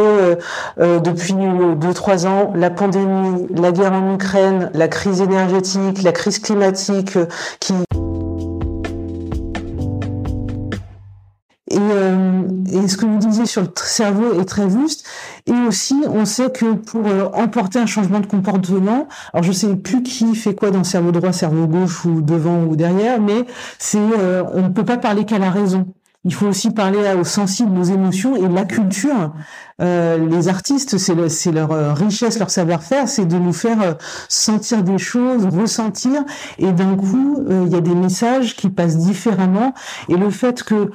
[0.79, 7.19] depuis 2-3 ans la pandémie, la guerre en Ukraine, la crise énergétique, la crise climatique
[7.61, 7.75] qui
[11.73, 15.07] Et, euh, et, ce que vous disiez sur le cerveau est très juste.
[15.47, 19.75] Et aussi, on sait que pour euh, emporter un changement de comportement, alors je sais
[19.77, 23.45] plus qui fait quoi dans le cerveau droit, cerveau gauche ou devant ou derrière, mais
[23.79, 25.87] c'est euh, on ne peut pas parler qu'à la raison.
[26.25, 29.33] il faut aussi parler aux sensibles, aux émotions et la culture.
[29.81, 33.95] Euh, les artistes, c'est leur euh, richesse, leur savoir-faire, c'est de nous faire euh,
[34.29, 36.25] sentir des choses, ressentir,
[36.59, 39.75] et d'un coup, il y a des messages qui passent différemment.
[40.09, 40.91] Et le fait que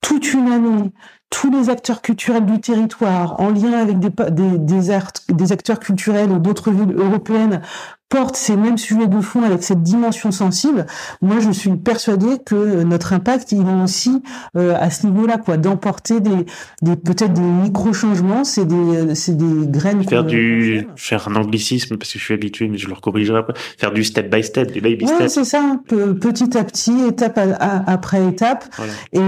[0.00, 0.92] toute une année,
[1.30, 6.40] tous les acteurs culturels du territoire, en lien avec des, des, des, des acteurs culturels
[6.40, 7.60] d'autres villes européennes,
[8.08, 10.86] portent ces mêmes sujets de fond avec cette dimension sensible,
[11.20, 14.22] moi je suis persuadée que notre impact il est aussi
[14.56, 16.46] euh, à ce niveau-là quoi, d'emporter des,
[16.80, 20.02] des peut-être des micro changements, c'est des c'est des graines.
[20.08, 23.52] Faire du faire un anglicisme parce que je suis habitué mais je le corrigerai après.
[23.76, 27.38] Faire du step by step, du baby ouais, c'est ça, petit à petit, étape
[27.86, 28.64] après étape,
[29.12, 29.20] et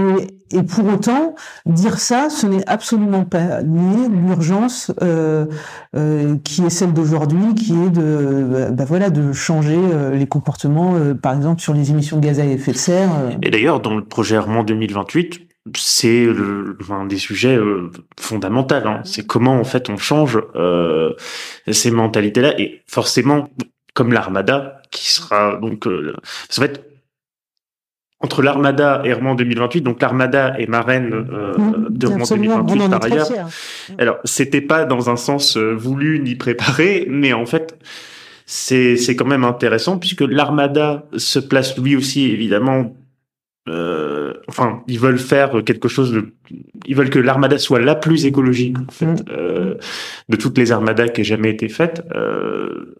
[0.53, 1.35] et pour autant,
[1.65, 5.45] dire ça, ce n'est absolument pas nier l'urgence euh,
[5.95, 10.95] euh, qui est celle d'aujourd'hui, qui est de, bah voilà, de changer euh, les comportements,
[10.95, 13.09] euh, par exemple sur les émissions de gaz à effet de serre.
[13.19, 13.31] Euh.
[13.41, 15.41] Et d'ailleurs, dans le projet Armand 2028,
[15.77, 16.27] c'est
[16.89, 17.59] un des sujets
[18.19, 18.75] fondamentaux.
[18.75, 19.01] Hein.
[19.03, 20.41] C'est comment en fait on change
[21.69, 22.59] ces mentalités-là.
[22.59, 23.47] Et forcément,
[23.93, 26.90] comme l'armada, qui sera donc, en fait,
[28.21, 33.03] entre l'Armada et Rouen 2028, donc l'Armada est marraine euh, mmh, de Rouen 2028 par
[33.03, 33.29] ailleurs.
[33.97, 37.77] Alors, c'était pas dans un sens euh, voulu ni préparé, mais en fait,
[38.45, 42.95] c'est c'est quand même intéressant puisque l'Armada se place lui aussi évidemment.
[43.69, 46.33] Euh, enfin, ils veulent faire quelque chose de,
[46.85, 49.25] ils veulent que l'Armada soit la plus écologique en fait, mmh.
[49.29, 49.75] euh,
[50.29, 52.03] de toutes les Armadas qui aient jamais été faites.
[52.15, 52.95] Euh,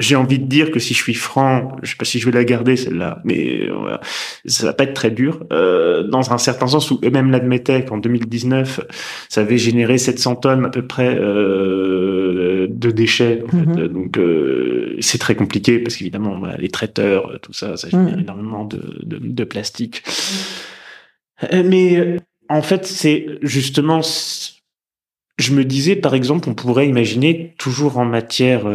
[0.00, 2.32] j'ai envie de dire que si je suis franc, je sais pas si je vais
[2.32, 3.96] la garder celle-là, mais euh,
[4.44, 5.44] ça va pas être très dur.
[5.52, 8.80] Euh, dans un certain sens où eux-mêmes l'admettaient qu'en 2019,
[9.28, 13.44] ça avait généré 700 tonnes à peu près euh, de déchets.
[13.52, 13.88] Mhm.
[13.88, 18.22] Donc euh, c'est très compliqué parce qu'évidemment les traiteurs, tout ça, ça génère mhm.
[18.22, 20.02] énormément de, de, de plastique.
[21.52, 22.16] Euh, mais
[22.48, 24.00] en fait, c'est justement
[25.36, 28.66] je me disais, par exemple, on pourrait imaginer toujours en matière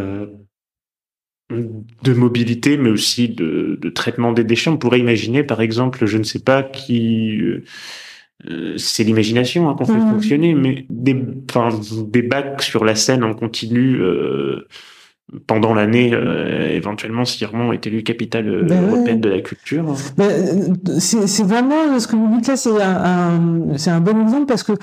[1.50, 4.70] de mobilité, mais aussi de, de, traitement des déchets.
[4.70, 7.64] On pourrait imaginer, par exemple, je ne sais pas qui, euh,
[8.50, 10.12] euh, c'est l'imagination hein, qu'on fait mmh.
[10.12, 14.00] fonctionner, mais des bacs sur la scène en continu.
[14.00, 14.68] Euh,
[15.48, 19.86] pendant l'année, euh, éventuellement, si Irmont est élu capitale euh, ben européenne de la culture.
[20.18, 24.64] Ben, c'est vraiment ce que vous dites là, c'est un, c'est un bon exemple parce
[24.64, 24.74] que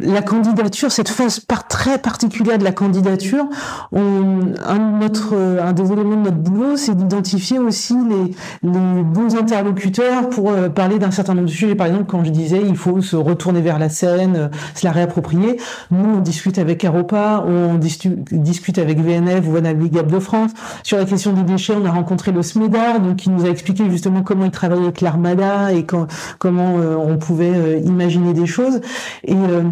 [0.00, 3.48] la candidature, cette phase par très particulière de la candidature,
[3.92, 9.36] on, un, notre, un des éléments de notre boulot, c'est d'identifier aussi les, les bons
[9.36, 11.74] interlocuteurs pour euh, parler d'un certain nombre de sujets.
[11.74, 15.58] Par exemple, quand je disais il faut se retourner vers la scène, se la réapproprier,
[15.90, 19.44] nous on discute avec Aropa, on discute avec VNF
[19.76, 20.52] ou Brigade de France.
[20.82, 23.88] Sur la question des déchets, on a rencontré le SMEDAR, donc qui nous a expliqué
[23.90, 25.84] justement comment il travaillait avec l'Armada et
[26.38, 28.80] comment euh, on pouvait euh, imaginer des choses.
[29.24, 29.62] Et euh,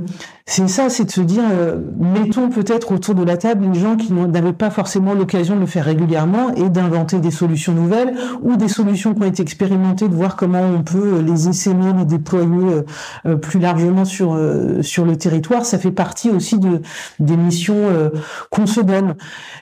[0.47, 3.97] c'est ça, c'est de se dire, euh, mettons peut-être autour de la table les gens
[3.97, 8.57] qui n'avaient pas forcément l'occasion de le faire régulièrement et d'inventer des solutions nouvelles ou
[8.57, 12.47] des solutions qui ont été expérimentées, de voir comment on peut les essaimer, les déployer
[12.47, 12.83] euh,
[13.25, 14.39] euh, plus largement sur
[14.83, 15.65] sur le territoire.
[15.65, 16.83] Ça fait partie aussi de
[17.21, 18.11] des missions
[18.51, 19.15] qu'on se donne.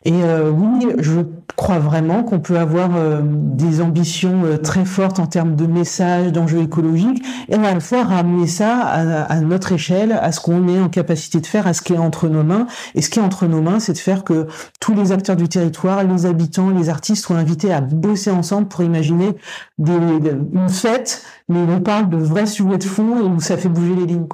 [0.04, 1.20] Et oui, je
[1.56, 2.90] crois vraiment qu'on peut avoir
[3.22, 8.46] des ambitions très fortes en termes de messages, d'enjeux écologiques, et à la fois ramener
[8.46, 11.92] ça à, à notre échelle, à ce qu'on en capacité de faire à ce qui
[11.92, 12.66] est entre nos mains.
[12.94, 14.46] Et ce qui est entre nos mains, c'est de faire que
[14.80, 18.82] tous les acteurs du territoire, les habitants, les artistes soient invités à bosser ensemble pour
[18.82, 19.36] imaginer
[19.78, 23.94] une fête, mais on parle de vrais sujets de fond et où ça fait bouger
[23.94, 24.26] les lignes.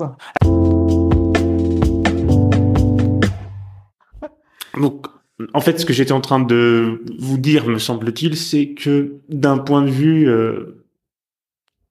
[4.79, 5.07] Donc,
[5.55, 9.59] en fait, ce que j'étais en train de vous dire, me semble-t-il, c'est que d'un
[9.59, 10.85] point de vue, euh,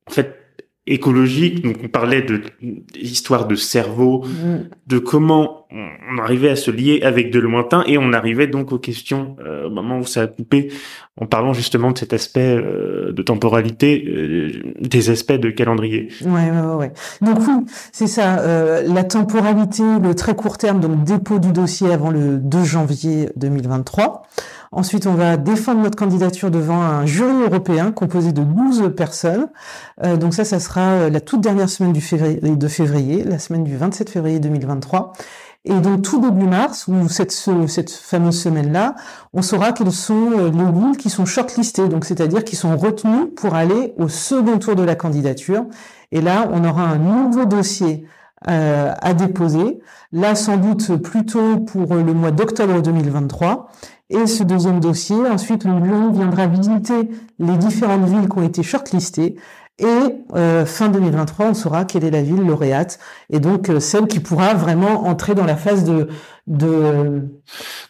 [0.08, 0.37] en fait,
[0.88, 1.64] écologique.
[1.64, 2.42] Donc on parlait de
[2.96, 4.70] l'histoire de cerveau, mm.
[4.88, 8.80] de comment on arrivait à se lier avec de lointain et on arrivait donc aux
[8.80, 10.72] questions euh, au moment où ça a coupé
[11.20, 16.10] en parlant justement de cet aspect euh, de temporalité, euh, des aspects de calendrier.
[16.24, 16.92] Ouais, ouais, ouais.
[17.22, 18.82] Donc oui, c'est ça.
[18.84, 24.24] la temporalité, le très court terme, donc dépôt du dossier avant le 2 janvier 2023.
[24.72, 29.48] Ensuite, on va défendre notre candidature devant un jury européen composé de 12 personnes.
[30.04, 33.40] Euh, donc ça, ça sera euh, la toute dernière semaine du février, de février, la
[33.40, 35.14] semaine du 27 février 2023.
[35.66, 38.96] Et donc tout début mars, ou cette, cette fameuse semaine-là,
[39.34, 43.28] on saura quels sont euh, les villes qui sont shortlistées, donc c'est-à-dire qui sont retenues
[43.28, 45.66] pour aller au second tour de la candidature.
[46.12, 48.06] Et là, on aura un nouveau dossier
[48.48, 49.80] euh, à déposer.
[50.14, 53.70] Là, sans doute plutôt pour le mois d'octobre 2023.
[54.10, 59.36] Et ce deuxième dossier, ensuite, le viendra visiter les différentes villes qui ont été shortlistées.
[59.80, 59.86] Et
[60.34, 63.00] euh, fin 2023, on saura quelle est la ville lauréate.
[63.30, 66.08] Et donc euh, celle qui pourra vraiment entrer dans la phase de
[66.48, 67.24] de,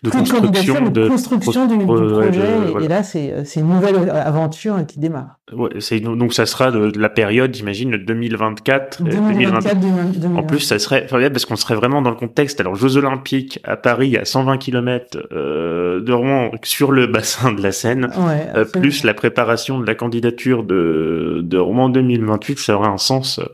[0.02, 2.41] de construction, de, construction du, projet.
[2.82, 5.38] et, là, c'est une nouvelle aventure qui démarre.
[5.54, 5.70] Ouais,
[6.02, 9.04] donc ça sera de, la période, j'imagine, 2024.
[9.04, 10.38] 2024, 2024.
[10.38, 12.60] En plus, ça serait parce qu'on serait vraiment dans le contexte.
[12.60, 17.62] Alors, Jeux Olympiques à Paris, à 120 km euh, de Rouen, sur le bassin de
[17.62, 18.10] la Seine,
[18.56, 23.39] euh, plus la préparation de la candidature de, de Rouen 2028, ça aurait un sens
[23.39, 23.46] euh,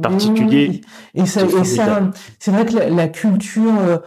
[0.00, 0.80] particulier.
[1.14, 3.78] Et, ça, et ça c'est vrai que la, culture.
[3.80, 3.98] Euh,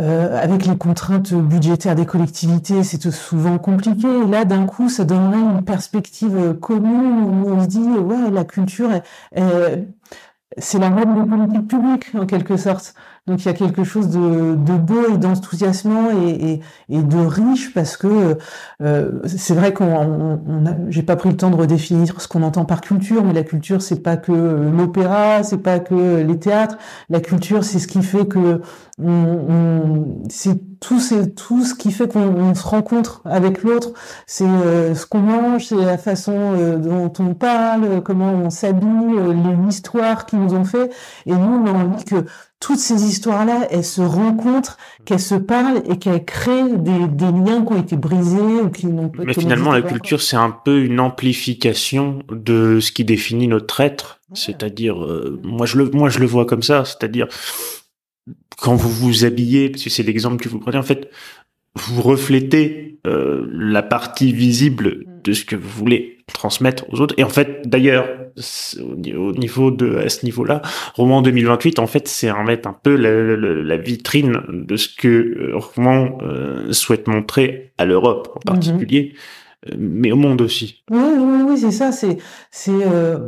[0.00, 4.08] euh, avec les contraintes budgétaires des collectivités, c'est souvent compliqué.
[4.08, 8.42] Et là, d'un coup, ça donnerait une perspective commune où on se dit, ouais, la
[8.42, 8.90] culture,
[10.58, 12.96] c'est la reine des politiques publiques, en quelque sorte.
[13.26, 16.60] Donc il y a quelque chose de, de beau et d'enthousiasmant et, et,
[16.90, 18.36] et, de riche parce que
[18.82, 22.66] euh, c'est vrai qu'on on, j'ai pas pris le temps de redéfinir ce qu'on entend
[22.66, 26.76] par culture, mais la culture c'est pas que l'opéra, c'est pas que les théâtres.
[27.08, 28.60] La culture c'est ce qui fait que
[29.02, 33.92] on, c'est tout, c'est tout ce qui fait qu'on se rencontre avec l'autre.
[34.26, 39.18] C'est euh, ce qu'on mange, c'est la façon euh, dont on parle, comment on s'habille,
[39.18, 40.92] euh, les histoires qui nous ont fait.
[41.26, 42.24] Et nous on a envie que
[42.60, 47.64] toutes ces histoires-là, elles se rencontrent, qu'elles se parlent et qu'elles créent des, des, liens
[47.64, 49.24] qui ont été brisés ou qui n'ont pas.
[49.24, 54.20] Mais finalement, la culture, c'est un peu une amplification de ce qui définit notre être.
[54.32, 56.84] C'est-à-dire, euh, moi je le, moi je le vois comme ça.
[56.84, 57.28] C'est-à-dire,
[58.58, 61.10] quand vous vous habillez, parce que c'est l'exemple que vous prenez, en fait,
[61.76, 67.14] vous reflétez euh, la partie visible de ce que vous voulez transmettre aux autres.
[67.18, 68.06] Et en fait, d'ailleurs,
[68.80, 70.62] au niveau de à ce niveau-là,
[70.94, 75.52] Roman 2028, en fait, c'est en fait un peu la, vitrine de ce que euh,
[75.54, 79.14] Roman euh, souhaite montrer à l'Europe en particulier.
[79.66, 80.82] Euh, mais au monde aussi.
[80.90, 82.18] Oui, oui, oui, c'est ça, c'est
[82.50, 82.72] c'est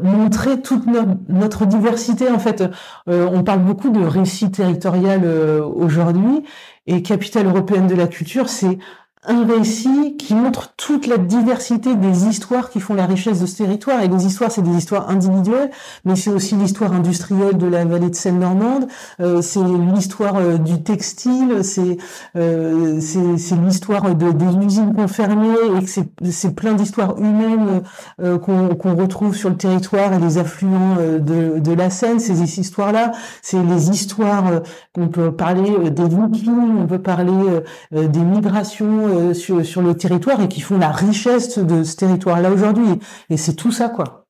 [0.02, 0.84] montrer toute
[1.28, 2.28] notre, diversité.
[2.28, 2.64] En fait,
[3.06, 6.42] on parle beaucoup de récit territorial aujourd'hui,
[6.86, 8.78] et capitale européenne de la culture, c'est
[9.26, 13.56] un récit qui montre toute la diversité des histoires qui font la richesse de ce
[13.56, 14.02] territoire.
[14.02, 15.70] Et les histoires, c'est des histoires individuelles,
[16.04, 18.86] mais c'est aussi l'histoire industrielle de la vallée de Seine-Normande,
[19.20, 19.62] euh, c'est
[19.94, 21.98] l'histoire euh, du textile, c'est
[22.36, 23.00] euh,
[23.64, 27.82] l'histoire de, des usines confirmées et c'est plein d'histoires humaines
[28.22, 33.12] euh, qu'on retrouve sur le territoire et les affluents de, de la Seine, ces histoires-là.
[33.42, 34.62] C'est les histoires
[34.94, 37.62] qu'on peut parler des Vikings, on peut parler
[37.92, 42.50] des migrations euh, sur, sur le territoire et qui font la richesse de ce territoire-là
[42.50, 42.86] aujourd'hui.
[43.30, 44.26] Et c'est tout ça, quoi.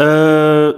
[0.00, 0.72] Euh,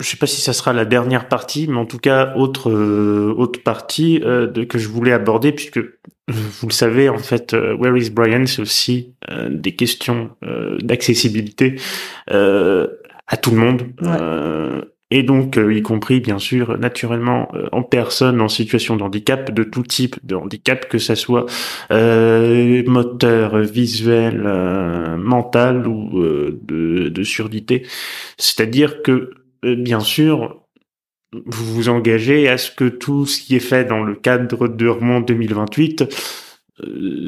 [0.00, 3.34] je sais pas si ça sera la dernière partie, mais en tout cas autre euh,
[3.36, 5.78] autre partie euh, de, que je voulais aborder puisque
[6.28, 9.14] vous le savez en fait, Where is Brian, c'est aussi
[9.50, 10.30] des questions
[10.80, 11.76] d'accessibilité
[12.28, 13.82] à tout le monde.
[14.00, 19.02] Ouais et donc euh, y compris bien sûr naturellement euh, en personnes en situation de
[19.02, 21.46] handicap, de tout type de handicap, que ça soit
[21.90, 24.42] euh, moteur, visuel,
[25.18, 27.86] mental ou de, de, surdité.
[28.38, 29.30] C'est-à-dire que
[29.62, 30.60] bien sûr
[31.46, 34.88] vous vous engagez à ce que tout ce qui est fait dans le cadre de
[34.88, 36.04] Remont 2028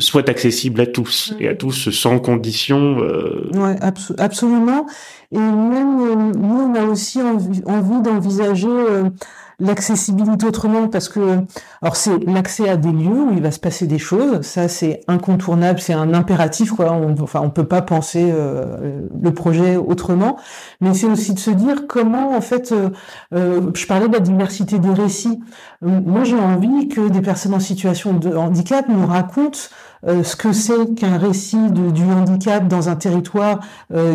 [0.00, 2.98] soit accessible à tous et à tous sans condition.
[3.00, 3.48] Euh...
[3.54, 3.76] Ouais,
[4.18, 4.86] absolument.
[5.30, 9.10] Et même euh, nous, on a aussi envie, envie d'envisager euh,
[9.58, 11.38] l'accessibilité autrement parce que
[11.80, 14.42] alors c'est l'accès à des lieux où il va se passer des choses.
[14.42, 16.92] Ça c'est incontournable c'est un impératif quoi.
[16.92, 20.36] On, enfin on peut pas penser euh, le projet autrement.
[20.80, 22.90] Mais c'est aussi de se dire comment en fait euh,
[23.34, 25.40] euh, je parlais de la diversité des récits.
[25.80, 29.58] Moi j'ai envie que des personnes en situation de handicap nous racontent
[30.04, 33.60] ce que c'est qu'un récit du handicap dans un territoire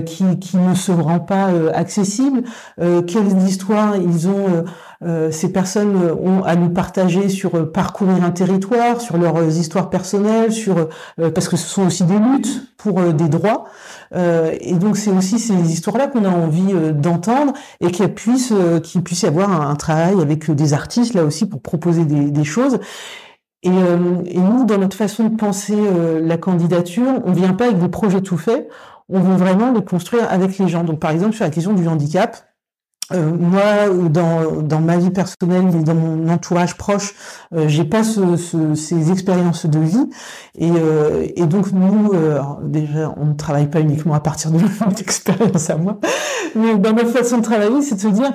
[0.05, 2.43] qui, qui ne se rend pas accessible,
[2.77, 4.65] quelles histoires ils ont
[5.03, 9.89] euh, ces personnes ont à nous partager sur euh, parcourir un territoire, sur leurs histoires
[9.89, 13.65] personnelles, sur parce que ce sont aussi des luttes pour des droits.
[14.13, 19.21] et donc c'est aussi ces histoires-là qu'on a envie d'entendre et qu'il puisse qu'il puisse
[19.21, 22.79] y avoir un, travail avec des artistes là aussi pour proposer des choses.
[23.63, 25.77] Et, et, nous, dans notre façon de penser
[26.21, 28.67] la candidature, on vient pas avec des projets tout faits,
[29.07, 30.83] on veut vraiment les construire avec les gens.
[30.83, 32.37] Donc par exemple sur la question du handicap,
[33.13, 37.13] euh, moi, dans, dans ma vie personnelle et dans mon entourage proche,
[37.53, 40.09] euh, j'ai pas ce, ce, ces expériences de vie.
[40.57, 44.59] Et, euh, et donc nous, euh, déjà, on ne travaille pas uniquement à partir de
[44.85, 45.99] notre expérience à moi,
[46.55, 48.31] mais dans notre façon de travailler, c'est de se dire,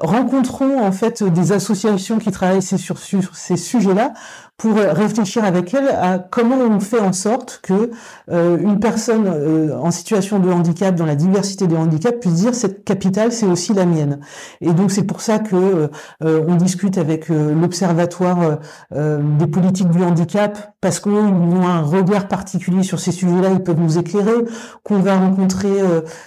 [0.00, 4.12] rencontrons en fait des associations qui travaillent sur ces sujets-là
[4.56, 7.90] pour réfléchir avec elle à comment on fait en sorte que
[8.30, 12.54] euh, une personne euh, en situation de handicap, dans la diversité des handicaps, puisse dire
[12.54, 14.20] cette capitale, c'est aussi la mienne.
[14.62, 15.90] Et donc c'est pour ça que
[16.24, 18.58] euh, on discute avec l'Observatoire
[18.90, 23.80] des politiques du handicap, parce qu'ils ont un regard particulier sur ces sujets-là, ils peuvent
[23.80, 24.44] nous éclairer,
[24.82, 25.70] qu'on va rencontrer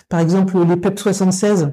[0.10, 1.72] par exemple les PEP 76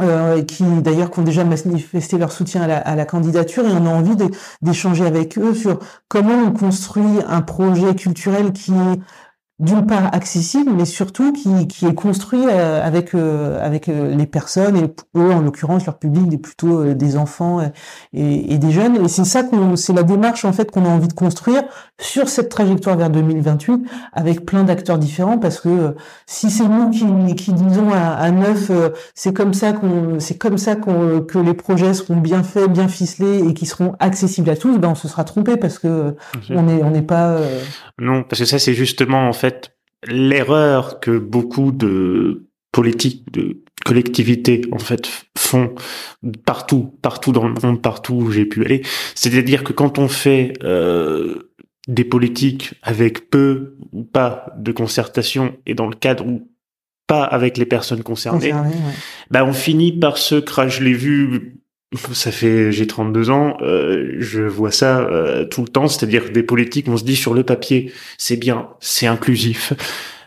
[0.00, 3.66] euh, qui d'ailleurs qui ont déjà manifesté leur soutien à la, à la candidature.
[3.66, 4.16] Et on a envie
[4.62, 5.78] d'échanger avec eux sur
[6.08, 8.72] comment on construit un projet culturel qui
[9.62, 14.26] d'une part accessible, mais surtout qui, qui est construit euh, avec euh, avec euh, les
[14.26, 17.60] personnes et eux en l'occurrence leur public des plutôt des enfants
[18.12, 18.96] et, et, des jeunes.
[18.96, 21.62] Et c'est ça qu'on c'est la démarche en fait qu'on a envie de construire
[22.00, 23.82] sur cette trajectoire vers 2028
[24.12, 25.94] avec plein d'acteurs différents parce que
[26.26, 28.72] si c'est nous qui, qui disons à, à neuf
[29.14, 32.88] c'est comme ça qu'on c'est comme ça qu'on que les projets seront bien faits, bien
[32.88, 36.16] ficelés et qui seront accessibles à tous, ben on se sera trompé parce que
[36.50, 37.38] on est on n'est pas
[38.00, 39.51] non parce que ça c'est justement en fait
[40.06, 45.74] l'erreur que beaucoup de politiques, de collectivités en fait font
[46.44, 48.82] partout, partout dans le monde, partout où j'ai pu aller.
[49.14, 51.50] C'est-à-dire que quand on fait euh,
[51.88, 56.48] des politiques avec peu ou pas de concertation et dans le cadre ou
[57.06, 58.54] pas avec les personnes concernées,
[59.30, 60.78] bah on finit par se crash.
[60.78, 61.61] Je l'ai vu
[62.12, 66.42] ça fait j'ai 32 ans, euh, je vois ça euh, tout le temps, c'est-à-dire des
[66.42, 69.72] politiques, on se dit sur le papier, c'est bien, c'est inclusif,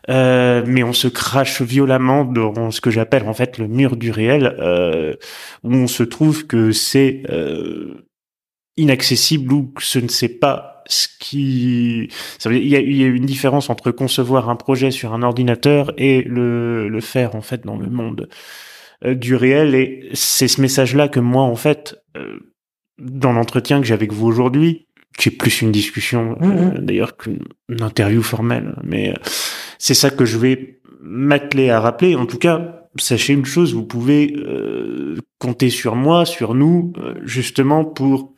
[0.10, 4.12] euh, mais on se crache violemment dans ce que j'appelle en fait le mur du
[4.12, 4.56] réel,
[5.64, 7.24] où on se trouve que c'est
[8.78, 13.08] inaccessible ou que ce ne sait pas ce qui ça veut dire, il y a,
[13.08, 17.42] il une différence entre concevoir un projet sur un ordinateur et le, le faire en
[17.42, 18.30] fait dans le monde.
[18.30, 18.65] euh,
[19.04, 22.40] du réel et c'est ce message-là que moi, en fait, euh,
[22.98, 24.88] dans l'entretien que j'ai avec vous aujourd'hui,
[25.18, 26.80] qui est plus une discussion euh, mm-hmm.
[26.80, 27.40] d'ailleurs qu'une
[27.82, 29.14] interview formelle, mais
[29.78, 32.16] c'est ça que je vais m'atteler à rappeler.
[32.16, 34.36] En tout cas, sachez une chose, vous pouvez
[35.40, 36.94] compter sur moi, sur nous,
[37.24, 38.35] justement pour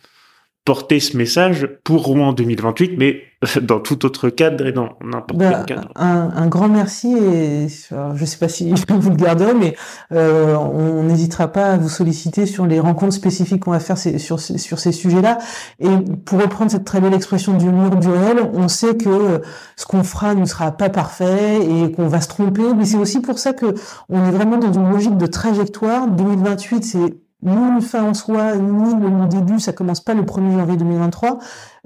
[0.67, 3.21] porter ce message pour Rouen 2028, mais
[3.61, 5.89] dans tout autre cadre et dans n'importe quel bah, cadre.
[5.95, 9.77] Un, grand merci et je ne sais pas si vous le garderez, mais
[10.11, 14.41] euh, on n'hésitera pas à vous solliciter sur les rencontres spécifiques qu'on va faire sur,
[14.41, 15.37] sur ces sujets-là.
[15.79, 15.87] Et
[16.25, 19.41] pour reprendre cette très belle expression du mur du réel, on sait que
[19.77, 23.21] ce qu'on fera ne sera pas parfait et qu'on va se tromper, mais c'est aussi
[23.21, 23.73] pour ça que
[24.09, 26.09] on est vraiment dans une logique de trajectoire.
[26.09, 27.13] 2028, c'est
[27.47, 31.39] ni une fin en soi, ni le début, ça commence pas le 1er janvier 2023.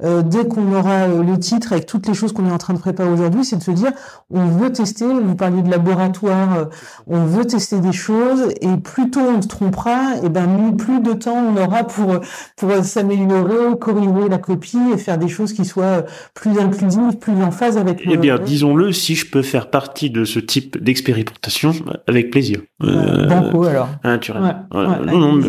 [0.04, 2.74] Euh, dès qu'on aura euh, le titre avec toutes les choses qu'on est en train
[2.74, 3.92] de préparer aujourd'hui, c'est de se dire
[4.32, 6.66] on veut tester, vous parliez de laboratoire, euh,
[7.06, 11.14] on veut tester des choses et plus tôt on se trompera, et ben plus de
[11.14, 12.20] temps on aura pour
[12.58, 17.52] pour s'améliorer, corriger la copie et faire des choses qui soient plus inclusives, plus en
[17.52, 18.02] phase avec.
[18.06, 21.74] Eh bien, disons-le, si je peux faire partie de ce type d'expérimentation,
[22.08, 22.62] avec plaisir.
[22.80, 23.90] banco alors.
[24.04, 25.44] Hein, tu non, non, mais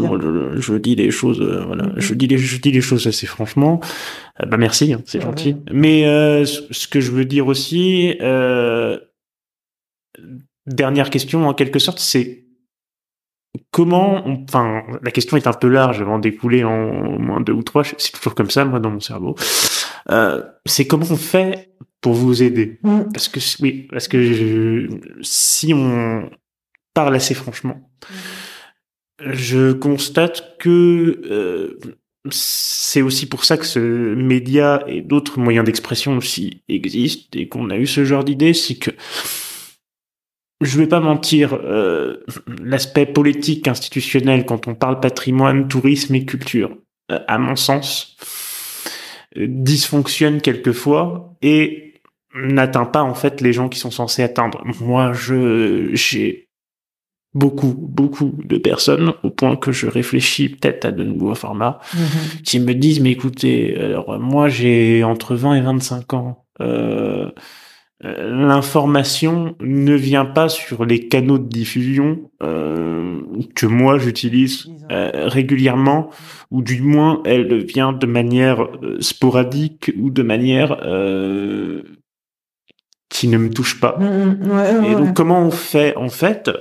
[0.57, 2.00] je, dis les choses, voilà, mm-hmm.
[2.00, 3.80] je dis les, je dis les choses assez franchement.
[4.43, 5.57] Euh, bah merci, hein, c'est gentil.
[5.72, 8.99] Mais euh, ce que je veux dire aussi, euh,
[10.66, 12.45] dernière question en quelque sorte, c'est
[13.70, 17.84] comment, enfin, la question est un peu large avant d'écouler en moins deux ou trois.
[17.84, 19.34] C'est toujours comme ça, moi, dans mon cerveau.
[20.11, 21.70] Euh, c'est comment on fait
[22.01, 22.78] pour vous aider?
[22.82, 23.12] Mm.
[23.12, 24.88] Parce que oui, parce que
[25.22, 26.30] si on
[26.95, 27.90] parle assez franchement,
[29.20, 29.32] mm.
[29.32, 31.78] je constate que euh,
[32.31, 33.81] c'est aussi pour ça que ce
[34.14, 38.77] média et d'autres moyens d'expression aussi existent et qu'on a eu ce genre d'idée, c'est
[38.77, 38.93] que
[40.61, 42.25] je vais pas mentir, euh,
[42.62, 46.77] l'aspect politique institutionnel quand on parle patrimoine, tourisme et culture,
[47.11, 48.16] euh, à mon sens,
[49.37, 51.95] euh, dysfonctionne quelquefois et
[52.35, 54.62] n'atteint pas en fait les gens qui sont censés atteindre.
[54.81, 56.41] Moi, je j'ai
[57.35, 62.43] beaucoup, beaucoup de personnes, au point que je réfléchis peut-être à de nouveaux formats, mhm.
[62.45, 67.30] qui me disent, mais écoutez, alors moi j'ai entre 20 et 25 ans, euh,
[68.05, 73.20] euh, l'information ne vient pas sur les canaux de diffusion euh,
[73.55, 76.11] que moi j'utilise euh, régulièrement,
[76.51, 78.66] ou du moins elle vient de manière
[79.01, 80.78] sporadique ou de manière
[83.09, 83.97] qui ne me touche pas.
[83.99, 86.57] Mm, mm, et donc comment on fait en fait euh,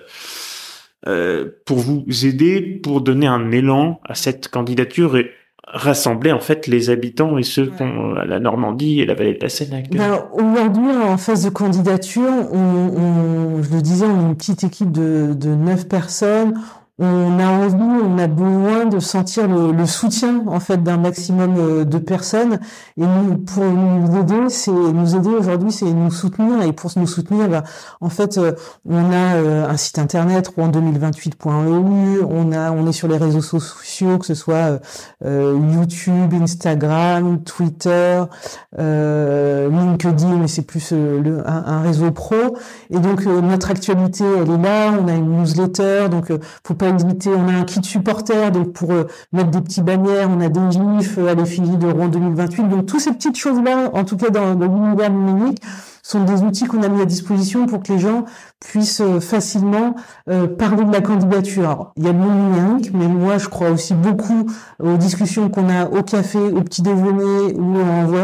[1.65, 5.31] pour vous aider, pour donner un élan à cette candidature et
[5.73, 9.41] rassembler en fait les habitants et ceux qui ont la Normandie et la vallée de
[9.41, 9.83] la Seine.
[9.91, 14.63] Ben, Aujourd'hui, en phase de candidature, on, on, je le disais, on est une petite
[14.63, 16.59] équipe de, de 9 personnes.
[17.03, 21.83] On a envie, on a besoin de sentir le, soutien en fait d'un maximum euh,
[21.83, 22.59] de personnes.
[22.95, 26.61] Et nous, pour nous aider, c'est nous aider aujourd'hui, c'est nous soutenir.
[26.61, 27.63] Et pour nous soutenir, bah,
[28.01, 28.51] en fait, euh,
[28.87, 32.23] on a euh, un site internet rouen2028.eu.
[32.29, 34.79] On a, on est sur les réseaux sociaux, que ce soit
[35.23, 38.21] YouTube, Instagram, Twitter,
[38.77, 42.57] LinkedIn, mais c'est plus le, un, un, réseau pro.
[42.91, 44.91] Et donc notre actualité, elle est là.
[45.01, 46.31] On a une newsletter, donc
[46.63, 50.39] faut pas on a un kit supporter, donc pour euh, mettre des petits bannières, on
[50.41, 52.69] a des gifs euh, à l'effigie de Rouen 2028.
[52.69, 55.61] Donc, toutes ces petites choses-là, en tout cas dans, dans l'univers numérique,
[56.11, 58.25] sont des outils qu'on a mis à disposition pour que les gens
[58.59, 59.95] puissent euh, facilement
[60.29, 61.91] euh, parler de la candidature.
[61.95, 64.47] il y a le monde numérique, mais moi je crois aussi beaucoup
[64.81, 67.77] aux discussions qu'on a au café, au petit déjeuner ou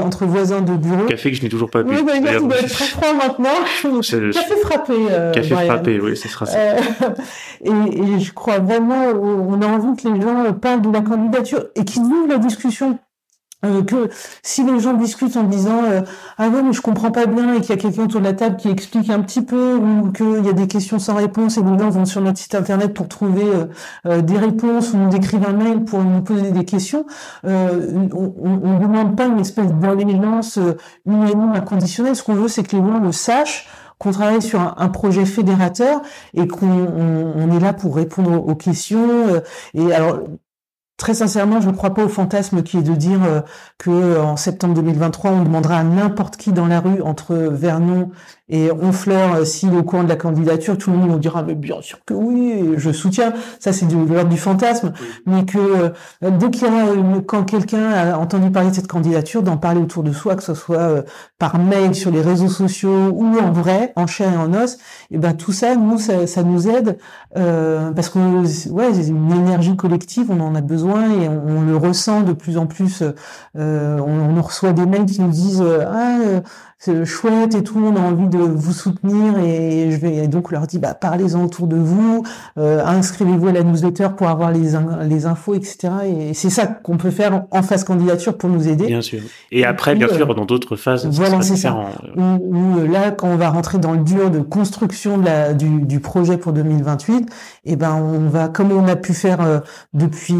[0.04, 1.06] entre voisins de bureau.
[1.08, 1.96] Café que je n'ai toujours pas bu.
[1.96, 3.50] Oui, bah, il doit être très froid maintenant.
[4.02, 4.94] Café frappé.
[5.10, 6.58] Euh, café frappé, oui, ce sera ça.
[7.64, 11.66] et, et, je crois vraiment, on a envie que les gens parlent de la candidature
[11.76, 13.00] et qu'ils ouvrent la discussion
[13.68, 14.09] euh, que
[14.41, 16.01] si les gens discutent en disant euh,
[16.38, 18.34] ah ouais mais je comprends pas bien et qu'il y a quelqu'un autour de la
[18.34, 21.61] table qui explique un petit peu ou qu'il y a des questions sans réponse et
[21.61, 23.45] les gens vont sur notre site internet pour trouver
[24.05, 27.05] euh, des réponses ou nous écrivent un mail pour nous poser des questions
[27.43, 30.59] on ne demande pas une espèce d'allégeance
[31.05, 33.68] unanime inconditionnelle ce qu'on veut c'est que les gens le sachent
[33.99, 36.01] qu'on travaille sur un, projet fédérateur
[36.36, 39.41] et qu'on on, est là pour répondre aux questions.
[39.74, 40.20] Et alors,
[40.98, 43.41] Très sincèrement, je ne crois pas au fantasme qui est de dire euh,
[43.78, 48.12] que en septembre 2023, on demandera à n'importe qui dans la rue entre Vernon
[48.50, 50.78] et Honfleur euh, est au courant de la candidature.
[50.78, 53.34] Tout le monde nous dira mais bien sûr que oui, je soutiens.
[53.60, 54.93] Ça c'est de l'ordre du fantasme,
[55.26, 55.89] mais que euh,
[56.22, 56.86] dès qu'il y a
[57.26, 60.54] quand quelqu'un a entendu parler de cette candidature, d'en parler autour de soi, que ce
[60.54, 61.04] soit
[61.39, 64.78] par mail, sur les réseaux sociaux ou en vrai, en chair et en os, et
[65.12, 66.98] eh ben tout ça, nous ça, ça nous aide
[67.34, 68.20] parce que
[68.70, 72.66] ouais, une énergie collective, on en a besoin et on, le ressent de plus en
[72.66, 73.04] plus.
[73.56, 76.41] Euh, on, on, reçoit des mails qui nous disent euh, ah euh,
[76.80, 80.67] c'est chouette et tout, on a envie de vous soutenir et je vais donc leur
[80.67, 82.23] dire bah parlez-en autour de vous,
[82.59, 84.73] euh, inscrivez-vous à la newsletter pour avoir les
[85.07, 85.89] les infos etc.
[86.05, 88.86] Et c'est ça qu'on peut faire en phase candidature pour nous aider.
[88.86, 89.21] Bien sûr.
[89.51, 91.07] Et, après bien sûr dans d'autres phases.
[91.07, 91.75] Voilà c'est ça.
[92.15, 96.38] là quand on va rentrer dans le dur de construction de la du, du projet
[96.38, 97.28] pour 2028,
[97.65, 99.63] et eh ben on va comme on a pu faire
[99.93, 100.36] depuis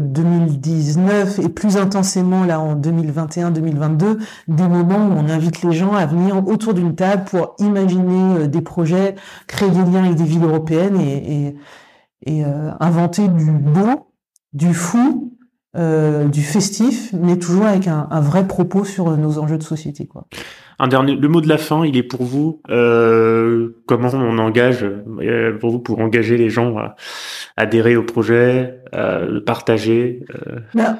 [0.00, 4.16] 2019 et plus intensément là en 2021-2022,
[4.48, 8.46] des moments où on invite les gens à venir autour d'une table pour imaginer euh,
[8.46, 9.14] des projets,
[9.46, 11.56] créer des liens avec des villes européennes et,
[12.26, 14.12] et, euh, inventer du beau,
[14.52, 15.38] du fou,
[15.76, 20.06] euh, du festif, mais toujours avec un, vrai propos sur nos enjeux de société.
[20.06, 20.26] Quoi.
[20.78, 22.60] Un dernier, le mot de la fin, il est pour vous.
[22.66, 24.86] comment on engage
[25.60, 26.96] pour vous pour engager les gens à
[27.56, 30.24] adhérer au projet, à le partager.
[30.74, 30.98] Ben,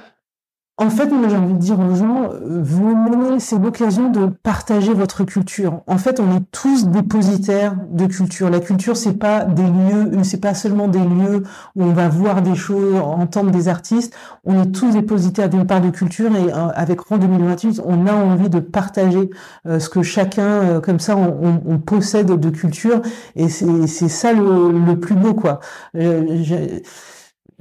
[0.79, 5.25] en fait, moi, j'ai envie de dire aux gens, venez, c'est l'occasion de partager votre
[5.25, 5.81] culture.
[5.87, 8.51] En fait, on est tous dépositaires de culture.
[8.51, 11.45] La culture, c'est pas des lieux, c'est pas seulement des lieux
[11.77, 14.15] où on va voir des choses, entendre des artistes.
[14.45, 18.13] On est tous dépositaires d'une part de culture et euh, avec Rond 2028, on a
[18.13, 19.31] envie de partager
[19.67, 23.01] euh, ce que chacun, euh, comme ça, on, possède de culture
[23.35, 25.61] et c'est ça le, plus beau, quoi.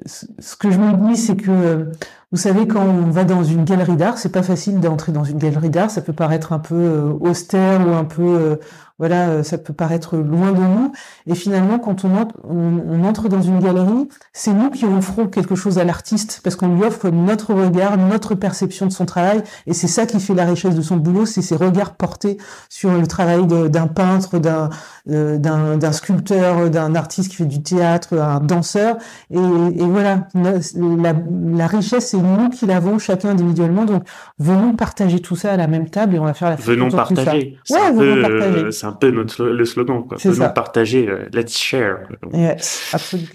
[0.06, 1.92] Ce que je me dis, c'est que
[2.36, 5.38] vous savez, quand on va dans une galerie d'art, c'est pas facile d'entrer dans une
[5.38, 5.90] galerie d'art.
[5.90, 8.56] Ça peut paraître un peu euh, austère ou un peu euh,
[8.98, 10.92] voilà, euh, ça peut paraître loin de nous.
[11.28, 15.56] Et finalement, quand on entre, on, entre dans une galerie, c'est nous qui offrons quelque
[15.56, 19.44] chose à l'artiste parce qu'on lui offre notre regard, notre perception de son travail.
[19.68, 22.38] Et c'est ça qui fait la richesse de son boulot, c'est ses regards portés
[22.70, 24.70] sur le travail d'un peintre, d'un
[25.08, 28.98] d'un sculpteur, d'un artiste qui fait du théâtre, un danseur.
[29.32, 33.86] Et, et voilà, la, la richesse, c'est nous qui l'avons chacun individuellement.
[33.86, 34.04] Donc,
[34.40, 36.66] venons partager tout ça à la même table et on va faire la fête.
[36.66, 37.58] Venons partager.
[37.70, 40.18] Ouais, venons partager c'est un peu notre, le slogan, quoi.
[40.24, 42.00] Nous partager, euh, let's share.
[42.34, 43.28] Yes, absolument.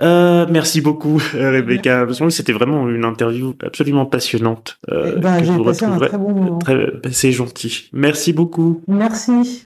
[0.00, 2.06] Euh, merci beaucoup, Rebecca.
[2.30, 4.78] C'était vraiment une interview absolument passionnante.
[4.90, 6.58] Euh, eh ben, j'ai passé un très bon moment.
[7.10, 7.88] c'est gentil.
[7.92, 8.82] Merci beaucoup.
[8.86, 9.60] Merci.